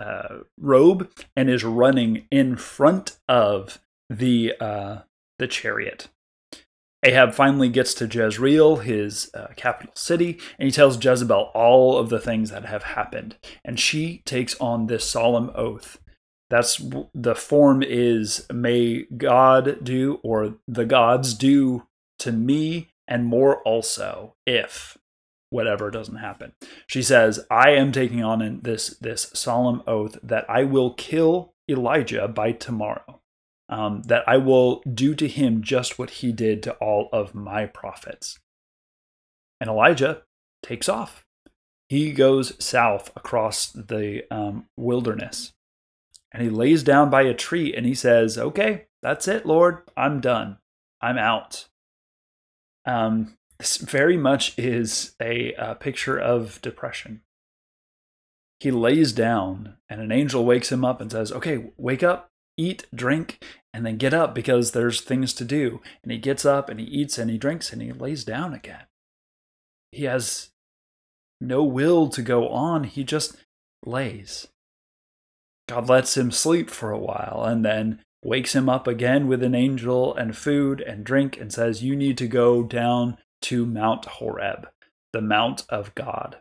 uh, 0.00 0.38
robe 0.58 1.10
and 1.36 1.48
is 1.48 1.64
running 1.64 2.26
in 2.30 2.56
front 2.56 3.18
of 3.28 3.78
the 4.10 4.54
uh, 4.60 4.98
the 5.38 5.46
chariot. 5.46 6.08
Ahab 7.04 7.34
finally 7.34 7.68
gets 7.68 7.92
to 7.94 8.06
Jezreel, 8.06 8.76
his 8.76 9.30
uh, 9.34 9.48
capital 9.56 9.92
city, 9.94 10.38
and 10.58 10.66
he 10.66 10.72
tells 10.72 11.02
Jezebel 11.02 11.50
all 11.54 11.98
of 11.98 12.08
the 12.08 12.18
things 12.18 12.50
that 12.50 12.64
have 12.64 12.82
happened. 12.82 13.36
And 13.62 13.78
she 13.78 14.22
takes 14.24 14.58
on 14.58 14.86
this 14.86 15.04
solemn 15.04 15.50
oath. 15.54 15.98
That's 16.48 16.80
the 17.14 17.34
form 17.34 17.82
is 17.82 18.46
may 18.52 19.04
God 19.16 19.84
do 19.84 20.18
or 20.22 20.56
the 20.66 20.86
gods 20.86 21.34
do 21.34 21.86
to 22.20 22.32
me 22.32 22.90
and 23.06 23.26
more 23.26 23.60
also 23.62 24.36
if 24.46 24.96
whatever 25.50 25.90
doesn't 25.90 26.16
happen. 26.16 26.52
She 26.86 27.02
says, 27.02 27.46
"I 27.50 27.70
am 27.70 27.92
taking 27.92 28.24
on 28.24 28.60
this 28.62 28.96
this 28.98 29.30
solemn 29.34 29.82
oath 29.86 30.18
that 30.22 30.48
I 30.48 30.64
will 30.64 30.94
kill 30.94 31.54
Elijah 31.68 32.28
by 32.28 32.52
tomorrow." 32.52 33.20
Um, 33.68 34.02
that 34.02 34.24
I 34.28 34.36
will 34.36 34.82
do 34.82 35.14
to 35.14 35.28
him 35.28 35.62
just 35.62 35.98
what 35.98 36.10
he 36.10 36.32
did 36.32 36.62
to 36.64 36.74
all 36.74 37.08
of 37.12 37.34
my 37.34 37.66
prophets. 37.66 38.38
And 39.60 39.70
Elijah 39.70 40.22
takes 40.62 40.88
off. 40.88 41.24
He 41.88 42.12
goes 42.12 42.62
south 42.62 43.10
across 43.16 43.66
the 43.68 44.24
um, 44.30 44.66
wilderness 44.76 45.52
and 46.32 46.42
he 46.42 46.50
lays 46.50 46.82
down 46.82 47.10
by 47.10 47.22
a 47.22 47.32
tree 47.32 47.72
and 47.74 47.86
he 47.86 47.94
says, 47.94 48.36
Okay, 48.36 48.86
that's 49.02 49.28
it, 49.28 49.46
Lord. 49.46 49.82
I'm 49.96 50.20
done. 50.20 50.58
I'm 51.00 51.16
out. 51.16 51.68
Um, 52.84 53.36
this 53.58 53.76
very 53.76 54.16
much 54.16 54.58
is 54.58 55.14
a, 55.22 55.52
a 55.54 55.74
picture 55.76 56.18
of 56.18 56.60
depression. 56.60 57.22
He 58.58 58.70
lays 58.70 59.12
down 59.12 59.76
and 59.88 60.00
an 60.00 60.10
angel 60.10 60.44
wakes 60.44 60.72
him 60.72 60.84
up 60.84 61.00
and 61.00 61.12
says, 61.12 61.30
Okay, 61.30 61.70
wake 61.76 62.02
up 62.02 62.30
eat, 62.56 62.86
drink, 62.94 63.42
and 63.72 63.84
then 63.84 63.96
get 63.96 64.14
up 64.14 64.34
because 64.34 64.72
there's 64.72 65.00
things 65.00 65.32
to 65.34 65.44
do. 65.44 65.80
And 66.02 66.12
he 66.12 66.18
gets 66.18 66.44
up 66.44 66.68
and 66.68 66.78
he 66.78 66.86
eats 66.86 67.18
and 67.18 67.30
he 67.30 67.38
drinks 67.38 67.72
and 67.72 67.82
he 67.82 67.92
lays 67.92 68.24
down 68.24 68.54
again. 68.54 68.86
He 69.90 70.04
has 70.04 70.50
no 71.40 71.62
will 71.62 72.08
to 72.08 72.22
go 72.22 72.48
on, 72.48 72.84
he 72.84 73.04
just 73.04 73.36
lays. 73.84 74.48
God 75.68 75.88
lets 75.88 76.16
him 76.16 76.30
sleep 76.30 76.70
for 76.70 76.90
a 76.90 76.98
while 76.98 77.44
and 77.46 77.64
then 77.64 78.00
wakes 78.22 78.54
him 78.54 78.68
up 78.68 78.86
again 78.86 79.28
with 79.28 79.42
an 79.42 79.54
angel 79.54 80.14
and 80.14 80.36
food 80.36 80.80
and 80.80 81.04
drink 81.04 81.38
and 81.38 81.52
says, 81.52 81.82
You 81.82 81.96
need 81.96 82.18
to 82.18 82.28
go 82.28 82.62
down 82.62 83.18
to 83.42 83.66
Mount 83.66 84.04
Horeb, 84.06 84.68
the 85.12 85.20
Mount 85.20 85.64
of 85.68 85.94
God. 85.94 86.38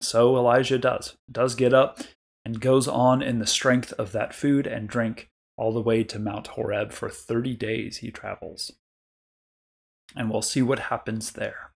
So 0.00 0.36
Elijah 0.36 0.78
does, 0.78 1.16
does 1.30 1.54
get 1.54 1.72
up 1.72 2.00
and 2.46 2.60
goes 2.60 2.86
on 2.86 3.22
in 3.22 3.40
the 3.40 3.46
strength 3.46 3.92
of 3.94 4.12
that 4.12 4.32
food 4.32 4.68
and 4.68 4.88
drink 4.88 5.28
all 5.56 5.72
the 5.72 5.82
way 5.82 6.04
to 6.04 6.16
Mount 6.16 6.46
Horeb. 6.46 6.92
For 6.92 7.10
30 7.10 7.56
days 7.56 7.96
he 7.96 8.12
travels. 8.12 8.70
And 10.14 10.30
we'll 10.30 10.42
see 10.42 10.62
what 10.62 10.78
happens 10.78 11.32
there. 11.32 11.72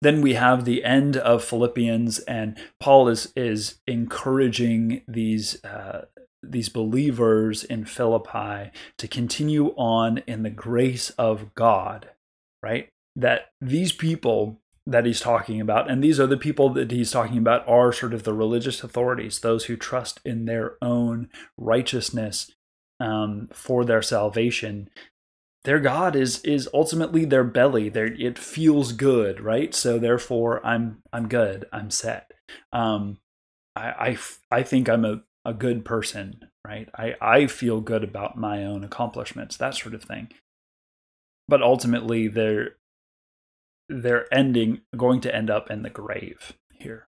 Then 0.00 0.22
we 0.22 0.32
have 0.32 0.64
the 0.64 0.82
end 0.82 1.18
of 1.18 1.44
Philippians, 1.44 2.20
and 2.20 2.56
Paul 2.80 3.08
is 3.08 3.32
is 3.36 3.78
encouraging 3.86 5.02
these 5.06 5.62
uh, 5.62 6.06
these 6.42 6.70
believers 6.70 7.62
in 7.62 7.84
Philippi 7.84 8.70
to 8.96 9.08
continue 9.08 9.74
on 9.76 10.18
in 10.26 10.42
the 10.42 10.50
grace 10.50 11.10
of 11.10 11.54
God, 11.54 12.10
right? 12.62 12.88
That 13.14 13.48
these 13.60 13.92
people 13.92 14.60
that 14.86 15.04
he's 15.04 15.20
talking 15.20 15.60
about, 15.60 15.90
and 15.90 16.02
these 16.02 16.20
are 16.20 16.26
the 16.26 16.36
people 16.36 16.70
that 16.70 16.90
he's 16.90 17.10
talking 17.10 17.38
about, 17.38 17.66
are 17.68 17.92
sort 17.92 18.14
of 18.14 18.22
the 18.22 18.34
religious 18.34 18.84
authorities, 18.84 19.40
those 19.40 19.64
who 19.64 19.76
trust 19.76 20.20
in 20.24 20.44
their 20.44 20.76
own 20.80 21.28
righteousness 21.56 22.52
um, 23.00 23.48
for 23.52 23.84
their 23.84 24.02
salvation. 24.02 24.88
Their 25.64 25.80
God 25.80 26.14
is 26.14 26.40
is 26.44 26.68
ultimately 26.72 27.24
their 27.24 27.42
belly. 27.42 27.88
Their 27.88 28.06
it 28.06 28.38
feels 28.38 28.92
good, 28.92 29.40
right? 29.40 29.74
So 29.74 29.98
therefore, 29.98 30.64
I'm 30.64 31.02
I'm 31.12 31.28
good. 31.28 31.66
I'm 31.72 31.90
set. 31.90 32.30
Um, 32.72 33.18
I, 33.74 34.16
I 34.50 34.58
I 34.58 34.62
think 34.62 34.88
I'm 34.88 35.04
a 35.04 35.22
a 35.46 35.54
good 35.54 35.84
person, 35.84 36.40
right? 36.66 36.88
I, 36.94 37.14
I 37.20 37.46
feel 37.46 37.80
good 37.80 38.02
about 38.02 38.36
my 38.36 38.64
own 38.64 38.82
accomplishments, 38.82 39.56
that 39.56 39.76
sort 39.76 39.94
of 39.94 40.02
thing. 40.02 40.28
But 41.46 41.62
ultimately, 41.62 42.26
they're 42.26 42.74
they're 43.88 44.32
ending 44.32 44.80
going 44.96 45.20
to 45.22 45.34
end 45.34 45.50
up 45.50 45.70
in 45.70 45.82
the 45.82 45.90
grave 45.90 46.52
here. 46.72 47.08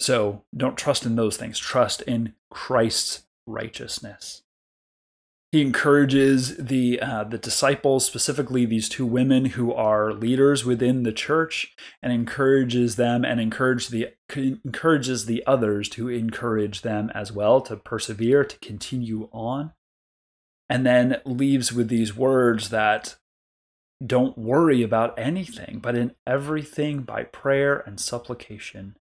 So 0.00 0.44
don't 0.56 0.76
trust 0.76 1.06
in 1.06 1.16
those 1.16 1.36
things. 1.36 1.58
Trust 1.58 2.02
in 2.02 2.34
Christ's 2.50 3.24
righteousness. 3.46 4.42
He 5.52 5.60
encourages 5.60 6.56
the 6.56 6.98
uh, 6.98 7.24
the 7.24 7.36
disciples, 7.36 8.06
specifically 8.06 8.64
these 8.64 8.88
two 8.88 9.04
women 9.04 9.44
who 9.44 9.70
are 9.70 10.14
leaders 10.14 10.64
within 10.64 11.02
the 11.02 11.12
church, 11.12 11.76
and 12.02 12.10
encourages 12.10 12.96
them 12.96 13.22
and 13.22 13.38
encourage 13.38 13.88
the 13.88 14.08
encourages 14.34 15.26
the 15.26 15.44
others 15.46 15.90
to 15.90 16.08
encourage 16.08 16.80
them 16.80 17.10
as 17.14 17.32
well 17.32 17.60
to 17.60 17.76
persevere, 17.76 18.46
to 18.46 18.58
continue 18.60 19.28
on, 19.30 19.74
and 20.70 20.86
then 20.86 21.20
leaves 21.26 21.70
with 21.70 21.88
these 21.88 22.16
words 22.16 22.70
that 22.70 23.16
don't 24.04 24.36
worry 24.36 24.82
about 24.82 25.18
anything, 25.18 25.78
but 25.80 25.96
in 25.96 26.14
everything 26.26 27.02
by 27.02 27.24
prayer 27.24 27.82
and 27.86 28.00
supplication, 28.00 28.96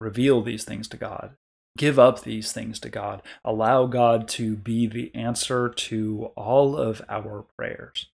reveal 0.00 0.42
these 0.42 0.64
things 0.64 0.88
to 0.88 0.96
God 0.96 1.36
give 1.76 1.98
up 1.98 2.22
these 2.22 2.52
things 2.52 2.78
to 2.80 2.88
God. 2.88 3.22
Allow 3.44 3.86
God 3.86 4.28
to 4.28 4.56
be 4.56 4.86
the 4.86 5.14
answer 5.14 5.68
to 5.68 6.30
all 6.36 6.76
of 6.76 7.02
our 7.08 7.44
prayers. 7.56 8.10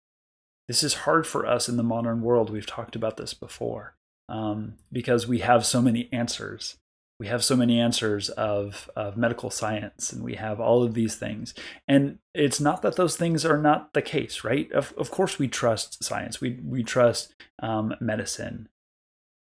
This 0.69 0.83
is 0.83 0.95
hard 0.95 1.27
for 1.27 1.47
us 1.47 1.69
in 1.69 1.77
the 1.77 1.83
modern 1.83 2.23
world. 2.23 2.51
We've 2.51 2.67
talked 2.67 2.97
about 2.97 3.17
this 3.17 3.35
before 3.35 3.95
um, 4.29 4.75
because 4.93 5.27
we 5.27 5.41
have 5.41 5.65
so 5.65 5.81
many 5.81 6.09
answers. 6.13 6.77
We 7.19 7.29
have 7.29 7.43
so 7.43 7.57
many 7.57 7.81
answers 7.81 8.29
of, 8.31 8.91
of 8.95 9.17
medical 9.17 9.51
science, 9.51 10.13
and 10.13 10.23
we 10.23 10.35
have 10.35 10.61
all 10.61 10.83
of 10.83 10.93
these 10.93 11.17
things. 11.17 11.55
And 11.89 12.19
it's 12.35 12.61
not 12.61 12.83
that 12.83 12.97
those 12.97 13.17
things 13.17 13.45
are 13.47 13.57
not 13.57 13.95
the 13.95 14.03
case, 14.03 14.45
right? 14.45 14.71
Of, 14.73 14.93
of 14.99 15.11
course, 15.11 15.39
we 15.39 15.49
trust 15.49 16.05
science, 16.05 16.41
we, 16.41 16.61
we 16.63 16.83
trust 16.83 17.35
um, 17.63 17.95
medicine, 18.01 18.69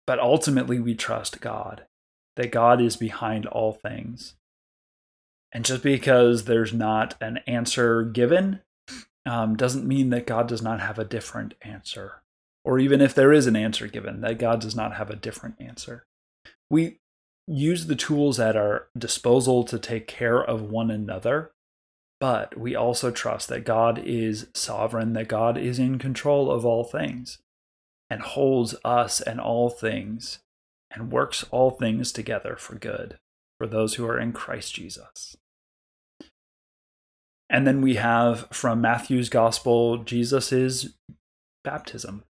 but 0.06 0.20
ultimately, 0.20 0.78
we 0.78 0.94
trust 0.94 1.40
God 1.40 1.86
that 2.36 2.52
God 2.52 2.80
is 2.80 2.96
behind 2.96 3.46
all 3.46 3.72
things. 3.72 4.34
And 5.52 5.64
just 5.64 5.82
because 5.82 6.44
there's 6.44 6.72
not 6.72 7.14
an 7.20 7.38
answer 7.46 8.02
given 8.02 8.60
um, 9.26 9.56
doesn't 9.56 9.86
mean 9.86 10.10
that 10.10 10.26
God 10.26 10.48
does 10.48 10.62
not 10.62 10.80
have 10.80 10.98
a 10.98 11.04
different 11.04 11.54
answer. 11.62 12.22
Or 12.64 12.78
even 12.78 13.00
if 13.00 13.14
there 13.14 13.32
is 13.32 13.46
an 13.46 13.56
answer 13.56 13.86
given, 13.86 14.20
that 14.22 14.38
God 14.38 14.60
does 14.60 14.74
not 14.74 14.94
have 14.94 15.10
a 15.10 15.16
different 15.16 15.56
answer. 15.60 16.06
We 16.70 16.98
use 17.46 17.86
the 17.86 17.96
tools 17.96 18.40
at 18.40 18.56
our 18.56 18.88
disposal 18.96 19.64
to 19.64 19.78
take 19.78 20.06
care 20.06 20.42
of 20.42 20.62
one 20.62 20.90
another, 20.90 21.50
but 22.20 22.56
we 22.58 22.74
also 22.74 23.10
trust 23.10 23.48
that 23.48 23.64
God 23.64 23.98
is 24.04 24.46
sovereign, 24.54 25.12
that 25.12 25.28
God 25.28 25.58
is 25.58 25.78
in 25.78 25.98
control 25.98 26.50
of 26.50 26.64
all 26.64 26.84
things 26.84 27.38
and 28.08 28.22
holds 28.22 28.74
us 28.84 29.20
and 29.20 29.40
all 29.40 29.68
things 29.68 30.38
and 30.90 31.10
works 31.10 31.44
all 31.50 31.70
things 31.70 32.12
together 32.12 32.56
for 32.56 32.76
good 32.76 33.18
for 33.58 33.66
those 33.66 33.94
who 33.94 34.06
are 34.06 34.18
in 34.18 34.32
Christ 34.32 34.74
Jesus. 34.74 35.36
And 37.50 37.66
then 37.66 37.82
we 37.82 37.96
have 37.96 38.48
from 38.50 38.80
Matthew's 38.80 39.28
gospel 39.28 39.98
Jesus' 39.98 40.88
baptism. 41.62 42.24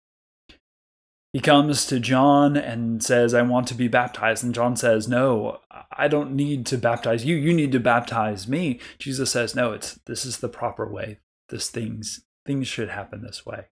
He 1.34 1.40
comes 1.40 1.86
to 1.88 2.00
John 2.00 2.56
and 2.56 3.04
says, 3.04 3.34
I 3.34 3.42
want 3.42 3.68
to 3.68 3.74
be 3.74 3.88
baptized. 3.88 4.44
And 4.44 4.54
John 4.54 4.76
says, 4.76 5.08
No, 5.08 5.60
I 5.92 6.08
don't 6.08 6.36
need 6.36 6.66
to 6.68 6.78
baptize 6.78 7.26
you. 7.26 7.36
You 7.36 7.54
need 7.54 7.72
to 7.72 7.80
baptize 7.80 8.48
me. 8.48 8.80
Jesus 9.00 9.32
says, 9.32 9.56
No, 9.56 9.74
it's 9.74 10.00
this 10.06 10.26
is 10.26 10.38
the 10.38 10.50
proper 10.50 10.88
way. 10.88 11.20
This 11.50 11.70
things 11.70 12.22
things 12.46 12.68
should 12.68 12.90
happen 12.90 13.24
this 13.24 13.46
way. 13.46 13.66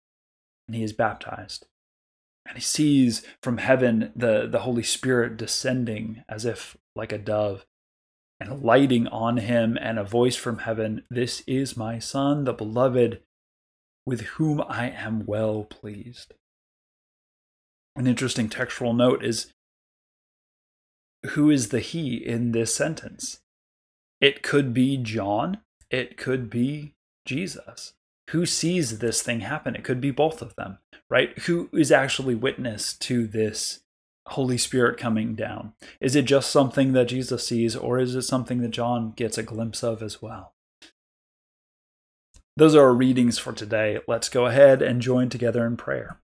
And 0.66 0.76
he 0.76 0.82
is 0.82 0.92
baptized 0.92 1.66
and 2.48 2.56
he 2.56 2.62
sees 2.62 3.22
from 3.42 3.58
heaven 3.58 4.10
the, 4.16 4.48
the 4.50 4.60
Holy 4.60 4.82
Spirit 4.82 5.36
descending 5.36 6.24
as 6.28 6.46
if 6.46 6.76
like 6.96 7.12
a 7.12 7.18
dove 7.18 7.66
and 8.40 8.62
lighting 8.62 9.08
on 9.08 9.38
him, 9.38 9.76
and 9.80 9.98
a 9.98 10.04
voice 10.04 10.36
from 10.36 10.58
heaven 10.58 11.02
This 11.10 11.42
is 11.48 11.76
my 11.76 11.98
Son, 11.98 12.44
the 12.44 12.52
beloved, 12.52 13.20
with 14.06 14.20
whom 14.20 14.62
I 14.68 14.90
am 14.90 15.26
well 15.26 15.64
pleased. 15.64 16.34
An 17.98 18.06
interesting 18.06 18.48
textual 18.48 18.94
note 18.94 19.22
is 19.24 19.52
who 21.30 21.50
is 21.50 21.68
the 21.68 21.80
he 21.80 22.14
in 22.16 22.52
this 22.52 22.74
sentence? 22.74 23.40
It 24.20 24.42
could 24.42 24.72
be 24.72 24.96
John, 24.96 25.58
it 25.90 26.16
could 26.16 26.48
be 26.48 26.94
Jesus 27.26 27.92
who 28.28 28.44
sees 28.44 28.98
this 28.98 29.22
thing 29.22 29.40
happen? 29.40 29.74
It 29.74 29.84
could 29.84 30.00
be 30.00 30.10
both 30.10 30.42
of 30.42 30.54
them, 30.56 30.78
right? 31.08 31.36
Who 31.40 31.68
is 31.72 31.90
actually 31.90 32.34
witness 32.34 32.92
to 32.94 33.26
this 33.26 33.80
Holy 34.26 34.58
Spirit 34.58 34.98
coming 34.98 35.34
down? 35.34 35.72
Is 36.00 36.14
it 36.14 36.26
just 36.26 36.50
something 36.50 36.92
that 36.92 37.08
Jesus 37.08 37.46
sees, 37.46 37.74
or 37.74 37.98
is 37.98 38.14
it 38.14 38.22
something 38.22 38.60
that 38.60 38.70
John 38.70 39.12
gets 39.12 39.38
a 39.38 39.42
glimpse 39.42 39.82
of 39.82 40.02
as 40.02 40.20
well? 40.20 40.52
Those 42.56 42.74
are 42.74 42.84
our 42.84 42.94
readings 42.94 43.38
for 43.38 43.52
today. 43.52 43.98
Let's 44.06 44.28
go 44.28 44.46
ahead 44.46 44.82
and 44.82 45.00
join 45.00 45.30
together 45.30 45.64
in 45.64 45.76
prayer. 45.76 46.20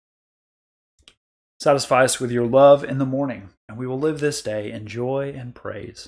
Satisfy 1.60 2.06
us 2.06 2.22
with 2.22 2.32
your 2.32 2.48
love 2.48 2.86
in 2.86 3.00
the 3.00 3.06
morning, 3.06 3.50
and 3.68 3.78
we 3.78 3.86
will 3.86 4.00
live 4.00 4.22
this 4.22 4.42
day 4.42 4.72
in 4.72 4.88
joy 4.88 5.34
and 5.36 5.54
praise. 5.54 6.08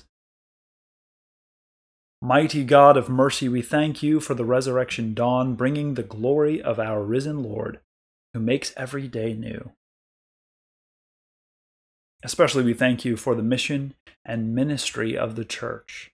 Mighty 2.22 2.64
God 2.64 2.96
of 2.96 3.10
mercy, 3.10 3.50
we 3.50 3.60
thank 3.60 4.02
you 4.02 4.18
for 4.18 4.32
the 4.32 4.46
resurrection 4.46 5.12
dawn, 5.12 5.54
bringing 5.54 5.92
the 5.92 6.02
glory 6.02 6.62
of 6.62 6.78
our 6.78 7.02
risen 7.02 7.42
Lord, 7.42 7.80
who 8.32 8.40
makes 8.40 8.72
every 8.78 9.06
day 9.08 9.34
new. 9.34 9.72
Especially, 12.24 12.62
we 12.62 12.72
thank 12.72 13.04
you 13.04 13.18
for 13.18 13.34
the 13.34 13.42
mission 13.42 13.92
and 14.24 14.54
ministry 14.54 15.18
of 15.18 15.36
the 15.36 15.44
church. 15.44 16.12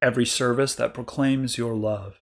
Every 0.00 0.24
service 0.24 0.74
that 0.76 0.94
proclaims 0.94 1.58
your 1.58 1.74
love. 1.74 2.21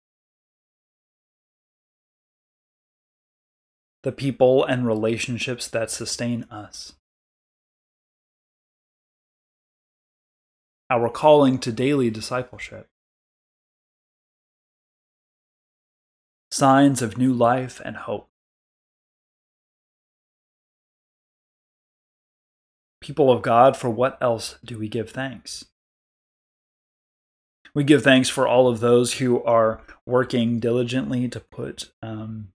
The 4.05 4.13
people 4.13 4.65
and 4.65 4.87
relationships 4.87 5.67
that 5.69 5.91
sustain 5.91 6.45
us. 6.51 6.93
our 10.91 11.09
calling 11.09 11.59
to 11.59 11.73
daily 11.73 12.11
discipleship. 12.11 12.87
Signs 16.51 17.03
of 17.03 17.19
new 17.19 17.33
life 17.33 17.81
and 17.85 17.97
hope. 17.97 18.29
People 23.01 23.31
of 23.33 23.43
God, 23.43 23.77
for 23.77 23.91
what 23.91 24.17
else 24.21 24.57
do 24.65 24.79
we 24.79 24.89
give 24.89 25.11
thanks? 25.11 25.65
We 27.75 27.83
give 27.83 28.05
thanks 28.05 28.29
for 28.29 28.47
all 28.47 28.69
of 28.69 28.79
those 28.79 29.15
who 29.15 29.43
are 29.43 29.83
working 30.07 30.61
diligently 30.61 31.29
to 31.29 31.41
put 31.41 31.91
um, 32.03 32.54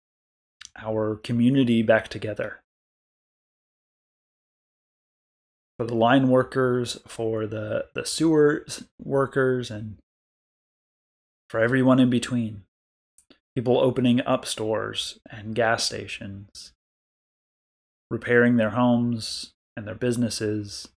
our 0.77 1.15
community 1.17 1.81
back 1.81 2.07
together. 2.07 2.61
for 5.79 5.85
the 5.85 5.95
line 5.95 6.27
workers, 6.27 6.99
for 7.07 7.47
the, 7.47 7.85
the 7.95 8.05
sewer 8.05 8.65
workers, 9.01 9.71
and 9.71 9.95
for 11.49 11.61
everyone 11.61 12.01
in 12.01 12.09
between. 12.09 12.63
People 13.55 13.79
opening 13.79 14.19
up 14.25 14.45
stores 14.45 15.19
and 15.31 15.55
gas 15.55 15.85
stations, 15.85 16.73
repairing 18.11 18.57
their 18.57 18.71
homes 18.71 19.53
and 19.77 19.87
their 19.87 19.95
businesses, 19.95 20.89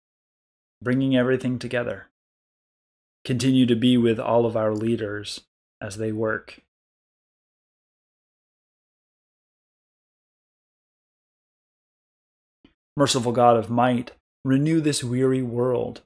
bringing 0.83 1.17
everything 1.17 1.61
together. 1.61 2.09
Continue 3.25 3.67
to 3.67 3.77
be 3.77 3.97
with 3.97 4.19
all 4.19 4.45
of 4.47 4.57
our 4.57 4.75
leaders 4.75 5.43
as 5.81 5.97
they 5.97 6.11
work 6.11 6.59
Merciful 12.97 13.33
God 13.33 13.57
of 13.57 13.71
might, 13.71 14.13
renew 14.45 14.81
this 14.81 15.03
weary 15.03 15.43
world. 15.43 16.03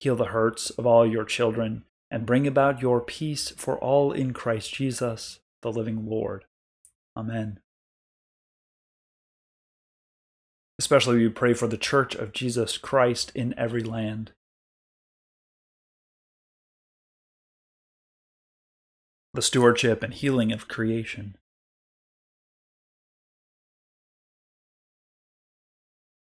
Heal 0.00 0.16
the 0.16 0.26
hurts 0.26 0.70
of 0.70 0.86
all 0.86 1.06
your 1.06 1.24
children, 1.24 1.84
and 2.10 2.26
bring 2.26 2.46
about 2.46 2.82
your 2.82 3.00
peace 3.00 3.50
for 3.50 3.78
all 3.78 4.12
in 4.12 4.32
Christ 4.32 4.74
Jesus, 4.74 5.38
the 5.62 5.72
living 5.72 6.06
Lord. 6.06 6.44
Amen. 7.16 7.60
Especially 10.78 11.18
we 11.18 11.28
pray 11.28 11.54
for 11.54 11.68
the 11.68 11.76
Church 11.76 12.16
of 12.16 12.32
Jesus 12.32 12.78
Christ 12.78 13.30
in 13.34 13.54
every 13.56 13.82
land. 13.82 14.32
The 19.32 19.42
stewardship 19.42 20.02
and 20.02 20.12
healing 20.12 20.52
of 20.52 20.68
creation. 20.68 21.36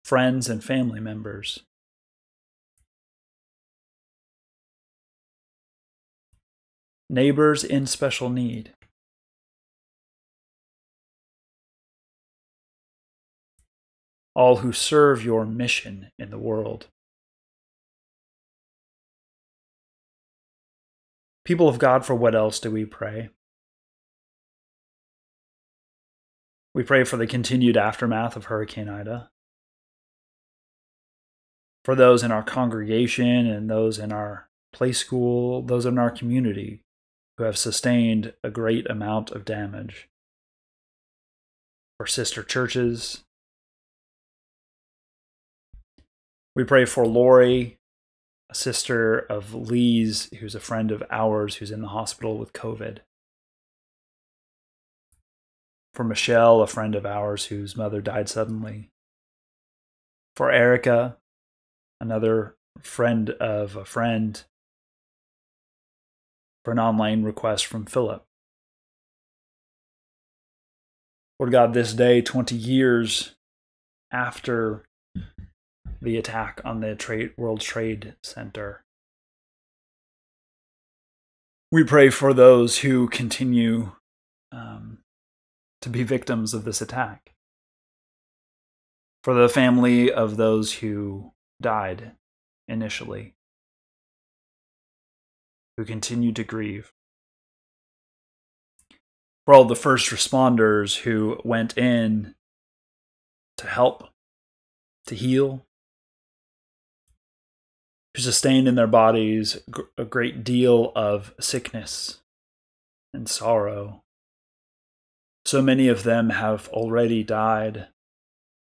Friends 0.02 0.48
and 0.48 0.62
family 0.62 1.00
members. 1.00 1.60
Neighbors 7.08 7.62
in 7.62 7.86
special 7.86 8.30
need. 8.30 8.72
all 14.34 14.56
who 14.56 14.72
serve 14.72 15.24
your 15.24 15.44
mission 15.44 16.10
in 16.18 16.30
the 16.30 16.38
world. 16.38 16.86
People 21.44 21.68
of 21.68 21.78
God, 21.78 22.06
for 22.06 22.14
what 22.14 22.34
else 22.34 22.60
do 22.60 22.70
we 22.70 22.84
pray? 22.84 23.30
We 26.74 26.82
pray 26.82 27.04
for 27.04 27.16
the 27.16 27.26
continued 27.26 27.76
aftermath 27.76 28.36
of 28.36 28.46
Hurricane 28.46 28.88
Ida. 28.88 29.28
For 31.84 31.94
those 31.94 32.22
in 32.22 32.30
our 32.30 32.42
congregation 32.42 33.46
and 33.46 33.68
those 33.68 33.98
in 33.98 34.12
our 34.12 34.48
play 34.72 34.92
school, 34.92 35.62
those 35.62 35.84
in 35.84 35.98
our 35.98 36.10
community 36.10 36.80
who 37.36 37.44
have 37.44 37.58
sustained 37.58 38.34
a 38.44 38.50
great 38.50 38.88
amount 38.88 39.30
of 39.30 39.44
damage. 39.44 40.08
For 41.98 42.06
sister 42.06 42.42
churches, 42.42 43.24
We 46.54 46.64
pray 46.64 46.84
for 46.84 47.06
Lori, 47.06 47.78
a 48.50 48.54
sister 48.54 49.18
of 49.18 49.54
Lee's, 49.54 50.28
who's 50.38 50.54
a 50.54 50.60
friend 50.60 50.90
of 50.90 51.02
ours 51.10 51.56
who's 51.56 51.70
in 51.70 51.80
the 51.80 51.88
hospital 51.88 52.36
with 52.36 52.52
COVID. 52.52 52.98
For 55.94 56.04
Michelle, 56.04 56.60
a 56.60 56.66
friend 56.66 56.94
of 56.94 57.06
ours 57.06 57.46
whose 57.46 57.76
mother 57.76 58.02
died 58.02 58.28
suddenly. 58.28 58.90
For 60.36 60.50
Erica, 60.50 61.16
another 62.02 62.56
friend 62.80 63.30
of 63.30 63.76
a 63.76 63.84
friend. 63.84 64.42
For 66.64 66.72
an 66.72 66.78
online 66.78 67.22
request 67.22 67.66
from 67.66 67.86
Philip. 67.86 68.24
Lord 71.38 71.50
God, 71.50 71.74
this 71.74 71.92
day, 71.92 72.20
20 72.20 72.54
years 72.54 73.34
after 74.12 74.84
the 76.00 76.16
attack 76.16 76.60
on 76.64 76.80
the 76.80 76.94
trade, 76.94 77.32
World 77.36 77.60
Trade 77.60 78.14
Center. 78.22 78.82
We 81.72 81.82
pray 81.82 82.10
for 82.10 82.32
those 82.32 82.78
who 82.78 83.08
continue 83.08 83.92
um, 84.52 84.98
to 85.80 85.88
be 85.88 86.04
victims 86.04 86.54
of 86.54 86.64
this 86.64 86.80
attack, 86.80 87.32
for 89.24 89.34
the 89.34 89.48
family 89.48 90.12
of 90.12 90.36
those 90.36 90.74
who 90.74 91.32
died 91.62 92.12
initially, 92.68 93.34
who 95.76 95.84
continued 95.84 96.36
to 96.36 96.44
grieve, 96.44 96.92
for 99.44 99.54
all 99.54 99.64
the 99.64 99.74
first 99.74 100.10
responders 100.10 100.98
who 101.00 101.40
went 101.44 101.78
in 101.78 102.34
to 103.56 103.66
help, 103.66 104.08
to 105.06 105.14
heal, 105.14 105.64
who 108.14 108.22
sustained 108.22 108.68
in 108.68 108.74
their 108.74 108.86
bodies 108.86 109.58
a 109.96 110.04
great 110.04 110.44
deal 110.44 110.92
of 110.94 111.34
sickness 111.40 112.20
and 113.14 113.28
sorrow. 113.28 114.02
So 115.44 115.60
many 115.60 115.88
of 115.88 116.04
them 116.04 116.30
have 116.30 116.68
already 116.68 117.24
died. 117.24 117.88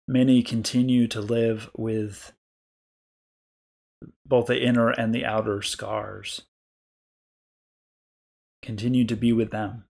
Many 0.07 0.41
continue 0.41 1.07
to 1.09 1.19
live 1.19 1.69
with 1.75 2.31
both 4.25 4.47
the 4.47 4.61
inner 4.61 4.89
and 4.89 5.13
the 5.13 5.25
outer 5.25 5.61
scars. 5.61 6.41
Continue 8.61 9.05
to 9.05 9.15
be 9.15 9.33
with 9.33 9.51
them. 9.51 9.85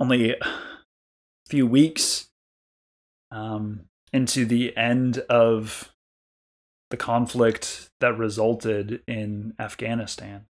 Only 0.00 0.32
a 0.32 0.36
few 1.48 1.66
weeks 1.66 2.28
um, 3.30 3.86
into 4.12 4.44
the 4.44 4.76
end 4.76 5.18
of 5.28 5.92
the 6.90 6.96
conflict 6.96 7.90
that 8.00 8.16
resulted 8.16 9.02
in 9.06 9.54
Afghanistan. 9.58 10.46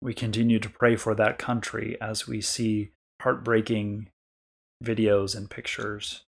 We 0.00 0.14
continue 0.14 0.58
to 0.58 0.68
pray 0.68 0.96
for 0.96 1.14
that 1.14 1.38
country 1.38 1.96
as 2.00 2.26
we 2.26 2.40
see 2.40 2.90
heartbreaking 3.22 4.08
videos 4.82 5.36
and 5.36 5.48
pictures. 5.48 6.24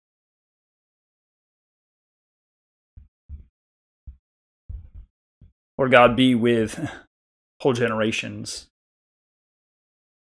Lord 5.80 5.92
God, 5.92 6.18
be 6.18 6.36
with 6.36 6.90
whole 7.62 7.72
generations, 7.72 8.68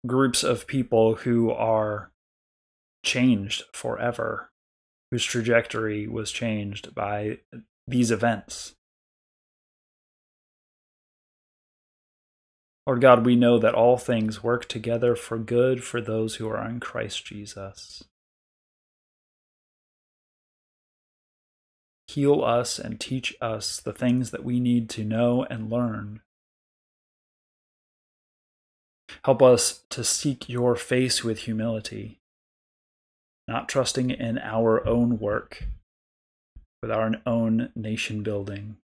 groups 0.08 0.44
of 0.44 0.66
people 0.66 1.14
who 1.14 1.52
are 1.52 2.10
changed 3.06 3.64
forever 3.72 4.50
whose 5.12 5.24
trajectory 5.24 6.08
was 6.08 6.32
changed 6.32 6.96
by 6.96 7.38
these 7.88 8.10
events. 8.10 8.74
Lord 12.88 13.02
God, 13.02 13.24
we 13.24 13.36
know 13.36 13.60
that 13.60 13.76
all 13.76 14.00
things 14.00 14.42
work 14.42 14.68
together 14.68 15.16
for 15.16 15.38
good 15.38 15.84
for 15.84 16.02
those 16.02 16.38
who 16.38 16.50
are 16.50 16.68
in 16.68 16.80
Christ 16.80 17.28
Jesus. 17.28 18.04
Heal 22.14 22.44
us 22.44 22.78
and 22.78 23.00
teach 23.00 23.36
us 23.42 23.80
the 23.80 23.94
things 23.94 24.30
that 24.32 24.44
we 24.44 24.60
need 24.60 24.88
to 24.92 25.04
know 25.04 25.46
and 25.50 25.72
learn. 25.72 26.22
Help 29.26 29.42
us 29.42 29.84
to 29.90 30.04
seek 30.04 30.48
your 30.48 30.76
face 30.76 31.24
with 31.24 31.40
humility 31.40 32.20
not 33.48 33.68
trusting 33.68 34.10
in 34.10 34.38
our 34.38 34.86
own 34.88 35.20
work, 35.20 35.66
with 36.82 36.92
our 36.92 37.12
own 37.26 37.72
nation 37.76 38.24
building, 38.24 38.78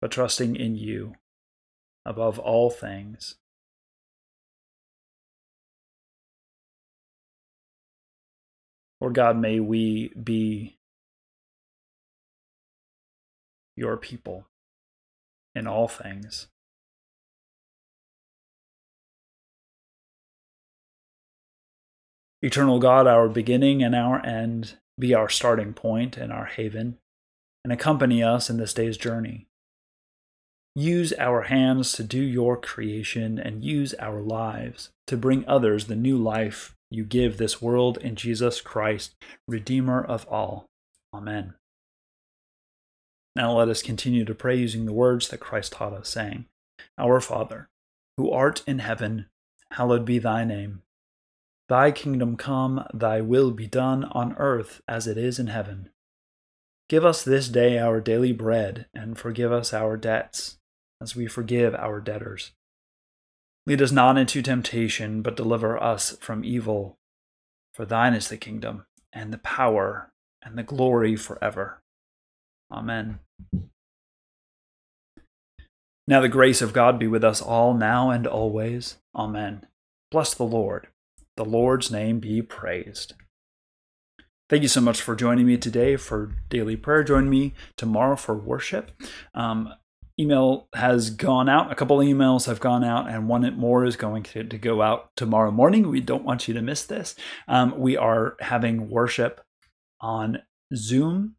but 0.00 0.10
trusting 0.10 0.56
in 0.56 0.76
you 0.76 1.14
above 2.04 2.38
all 2.38 2.70
things. 2.70 3.36
Lord 9.00 9.14
God, 9.14 9.36
may 9.36 9.60
we 9.60 10.08
be 10.10 10.76
your 13.76 13.96
people 13.96 14.46
in 15.54 15.66
all 15.66 15.88
things. 15.88 16.48
Eternal 22.42 22.78
God, 22.78 23.06
our 23.06 23.28
beginning 23.28 23.82
and 23.82 23.94
our 23.94 24.24
end, 24.24 24.74
be 24.98 25.14
our 25.14 25.28
starting 25.28 25.74
point 25.74 26.16
and 26.16 26.32
our 26.32 26.46
haven, 26.46 26.98
and 27.64 27.72
accompany 27.72 28.22
us 28.22 28.48
in 28.48 28.56
this 28.56 28.72
day's 28.72 28.96
journey. 28.96 29.46
Use 30.74 31.12
our 31.18 31.42
hands 31.42 31.92
to 31.92 32.04
do 32.04 32.20
your 32.20 32.56
creation 32.56 33.38
and 33.38 33.64
use 33.64 33.94
our 33.94 34.20
lives 34.20 34.90
to 35.06 35.16
bring 35.16 35.44
others 35.48 35.86
the 35.86 35.96
new 35.96 36.18
life 36.18 36.75
you 36.90 37.04
give 37.04 37.36
this 37.36 37.60
world 37.60 37.98
in 37.98 38.14
Jesus 38.14 38.60
Christ, 38.60 39.14
Redeemer 39.48 40.02
of 40.02 40.26
all. 40.28 40.66
Amen. 41.12 41.54
Now 43.34 43.52
let 43.52 43.68
us 43.68 43.82
continue 43.82 44.24
to 44.24 44.34
pray 44.34 44.56
using 44.56 44.86
the 44.86 44.92
words 44.92 45.28
that 45.28 45.40
Christ 45.40 45.72
taught 45.72 45.92
us, 45.92 46.08
saying, 46.08 46.46
Our 46.98 47.20
Father, 47.20 47.68
who 48.16 48.30
art 48.30 48.62
in 48.66 48.78
heaven, 48.78 49.26
hallowed 49.72 50.04
be 50.04 50.18
thy 50.18 50.44
name. 50.44 50.82
Thy 51.68 51.90
kingdom 51.90 52.36
come, 52.36 52.86
thy 52.94 53.20
will 53.20 53.50
be 53.50 53.66
done 53.66 54.04
on 54.04 54.34
earth 54.38 54.80
as 54.88 55.06
it 55.06 55.18
is 55.18 55.38
in 55.38 55.48
heaven. 55.48 55.90
Give 56.88 57.04
us 57.04 57.24
this 57.24 57.48
day 57.48 57.78
our 57.78 58.00
daily 58.00 58.32
bread, 58.32 58.86
and 58.94 59.18
forgive 59.18 59.52
us 59.52 59.74
our 59.74 59.96
debts, 59.96 60.58
as 61.02 61.16
we 61.16 61.26
forgive 61.26 61.74
our 61.74 62.00
debtors. 62.00 62.52
Lead 63.66 63.82
us 63.82 63.90
not 63.90 64.16
into 64.16 64.42
temptation, 64.42 65.22
but 65.22 65.36
deliver 65.36 65.82
us 65.82 66.16
from 66.20 66.44
evil. 66.44 66.98
For 67.74 67.84
thine 67.84 68.14
is 68.14 68.28
the 68.28 68.36
kingdom, 68.36 68.86
and 69.12 69.32
the 69.32 69.38
power, 69.38 70.12
and 70.42 70.56
the 70.56 70.62
glory 70.62 71.16
forever. 71.16 71.82
Amen. 72.70 73.18
Now 76.08 76.20
the 76.20 76.28
grace 76.28 76.62
of 76.62 76.72
God 76.72 76.98
be 76.98 77.08
with 77.08 77.24
us 77.24 77.42
all, 77.42 77.74
now 77.74 78.10
and 78.10 78.26
always. 78.26 78.98
Amen. 79.14 79.66
Bless 80.10 80.34
the 80.34 80.44
Lord. 80.44 80.86
The 81.36 81.44
Lord's 81.44 81.90
name 81.90 82.20
be 82.20 82.42
praised. 82.42 83.14
Thank 84.48 84.62
you 84.62 84.68
so 84.68 84.80
much 84.80 85.02
for 85.02 85.16
joining 85.16 85.46
me 85.46 85.58
today 85.58 85.96
for 85.96 86.36
daily 86.48 86.76
prayer. 86.76 87.02
Join 87.02 87.28
me 87.28 87.54
tomorrow 87.76 88.14
for 88.14 88.36
worship. 88.36 88.92
Um, 89.34 89.74
email 90.18 90.68
has 90.74 91.10
gone 91.10 91.48
out. 91.48 91.70
A 91.70 91.74
couple 91.74 91.98
emails 91.98 92.46
have 92.46 92.60
gone 92.60 92.84
out, 92.84 93.08
and 93.08 93.28
one 93.28 93.56
more 93.56 93.84
is 93.84 93.96
going 93.96 94.22
to, 94.24 94.44
to 94.44 94.58
go 94.58 94.82
out 94.82 95.10
tomorrow 95.16 95.50
morning. 95.50 95.88
We 95.88 96.00
don't 96.00 96.24
want 96.24 96.48
you 96.48 96.54
to 96.54 96.62
miss 96.62 96.84
this. 96.84 97.14
Um, 97.48 97.78
we 97.78 97.96
are 97.96 98.36
having 98.40 98.88
worship 98.88 99.42
on 100.00 100.42
Zoom 100.74 101.36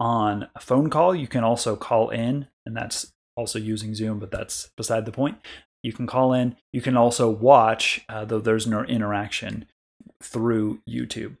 on 0.00 0.48
a 0.54 0.60
phone 0.60 0.90
call. 0.90 1.14
You 1.14 1.26
can 1.26 1.44
also 1.44 1.76
call 1.76 2.10
in, 2.10 2.48
and 2.66 2.76
that's 2.76 3.12
also 3.36 3.58
using 3.58 3.94
Zoom, 3.94 4.18
but 4.18 4.30
that's 4.30 4.70
beside 4.76 5.06
the 5.06 5.12
point. 5.12 5.38
You 5.82 5.92
can 5.92 6.06
call 6.06 6.32
in. 6.32 6.56
You 6.72 6.80
can 6.80 6.96
also 6.96 7.30
watch, 7.30 8.04
uh, 8.08 8.24
though 8.24 8.40
there's 8.40 8.66
no 8.66 8.84
interaction 8.84 9.66
through 10.22 10.80
YouTube 10.88 11.36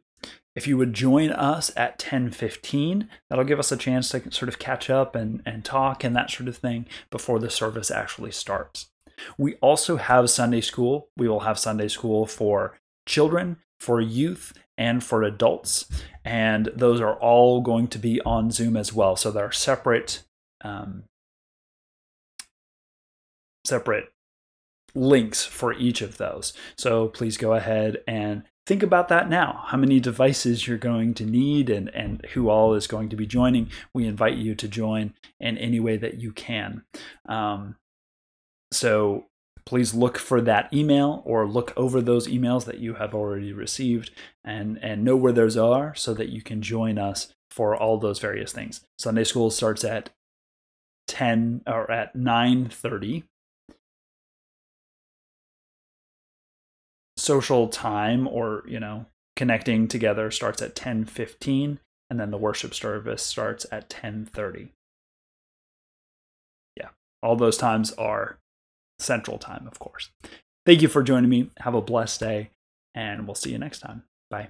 if 0.58 0.66
you 0.66 0.76
would 0.76 0.92
join 0.92 1.30
us 1.30 1.70
at 1.76 2.00
10:15, 2.00 3.08
that'll 3.30 3.44
give 3.44 3.60
us 3.60 3.70
a 3.70 3.76
chance 3.76 4.08
to 4.08 4.32
sort 4.32 4.48
of 4.48 4.58
catch 4.58 4.90
up 4.90 5.14
and, 5.14 5.40
and 5.46 5.64
talk 5.64 6.02
and 6.02 6.16
that 6.16 6.32
sort 6.32 6.48
of 6.48 6.56
thing 6.56 6.84
before 7.10 7.38
the 7.38 7.48
service 7.48 7.92
actually 7.92 8.32
starts. 8.32 8.90
We 9.38 9.54
also 9.56 9.98
have 9.98 10.28
Sunday 10.30 10.60
school. 10.60 11.10
We 11.16 11.28
will 11.28 11.40
have 11.40 11.60
Sunday 11.60 11.86
school 11.86 12.26
for 12.26 12.76
children, 13.06 13.58
for 13.78 14.00
youth, 14.00 14.52
and 14.76 15.02
for 15.02 15.22
adults. 15.22 15.86
And 16.24 16.70
those 16.74 17.00
are 17.00 17.14
all 17.14 17.60
going 17.60 17.86
to 17.88 17.98
be 17.98 18.20
on 18.22 18.50
Zoom 18.50 18.76
as 18.76 18.92
well. 18.92 19.14
So 19.14 19.30
they're 19.30 19.52
separate 19.52 20.24
um, 20.62 21.04
separate 23.64 24.12
links 24.94 25.44
for 25.44 25.72
each 25.74 26.00
of 26.00 26.16
those. 26.16 26.52
So 26.76 27.08
please 27.08 27.36
go 27.36 27.54
ahead 27.54 27.98
and 28.06 28.42
think 28.66 28.82
about 28.82 29.08
that 29.08 29.28
now. 29.28 29.64
How 29.66 29.78
many 29.78 30.00
devices 30.00 30.66
you're 30.66 30.78
going 30.78 31.14
to 31.14 31.24
need 31.24 31.70
and, 31.70 31.88
and 31.94 32.24
who 32.34 32.48
all 32.48 32.74
is 32.74 32.86
going 32.86 33.08
to 33.08 33.16
be 33.16 33.26
joining. 33.26 33.70
We 33.94 34.06
invite 34.06 34.36
you 34.36 34.54
to 34.56 34.68
join 34.68 35.14
in 35.40 35.56
any 35.56 35.80
way 35.80 35.96
that 35.96 36.20
you 36.20 36.32
can. 36.32 36.84
Um, 37.26 37.76
so 38.70 39.26
please 39.64 39.94
look 39.94 40.18
for 40.18 40.40
that 40.42 40.72
email 40.72 41.22
or 41.24 41.46
look 41.46 41.72
over 41.76 42.00
those 42.00 42.26
emails 42.26 42.64
that 42.64 42.78
you 42.78 42.94
have 42.94 43.14
already 43.14 43.52
received 43.52 44.10
and, 44.44 44.78
and 44.82 45.04
know 45.04 45.16
where 45.16 45.32
those 45.32 45.56
are 45.56 45.94
so 45.94 46.14
that 46.14 46.28
you 46.28 46.42
can 46.42 46.62
join 46.62 46.98
us 46.98 47.34
for 47.50 47.76
all 47.76 47.98
those 47.98 48.18
various 48.18 48.52
things. 48.52 48.82
Sunday 48.98 49.24
school 49.24 49.50
starts 49.50 49.84
at 49.84 50.10
10 51.06 51.62
or 51.66 51.90
at 51.90 52.14
9:30 52.14 53.24
social 57.28 57.68
time 57.68 58.26
or 58.26 58.64
you 58.66 58.80
know 58.80 59.04
connecting 59.36 59.86
together 59.86 60.30
starts 60.30 60.62
at 60.62 60.74
10:15 60.74 61.78
and 62.08 62.18
then 62.18 62.30
the 62.30 62.38
worship 62.38 62.72
service 62.74 63.22
starts 63.22 63.66
at 63.70 63.90
10:30 63.90 64.70
yeah 66.74 66.88
all 67.22 67.36
those 67.36 67.58
times 67.58 67.92
are 67.92 68.38
central 68.98 69.38
time 69.38 69.66
of 69.66 69.78
course. 69.78 70.10
Thank 70.64 70.82
you 70.82 70.88
for 70.88 71.02
joining 71.02 71.30
me. 71.30 71.50
Have 71.58 71.74
a 71.74 71.82
blessed 71.82 72.20
day 72.20 72.50
and 72.94 73.26
we'll 73.26 73.34
see 73.34 73.52
you 73.52 73.58
next 73.58 73.80
time. 73.80 74.04
Bye 74.30 74.48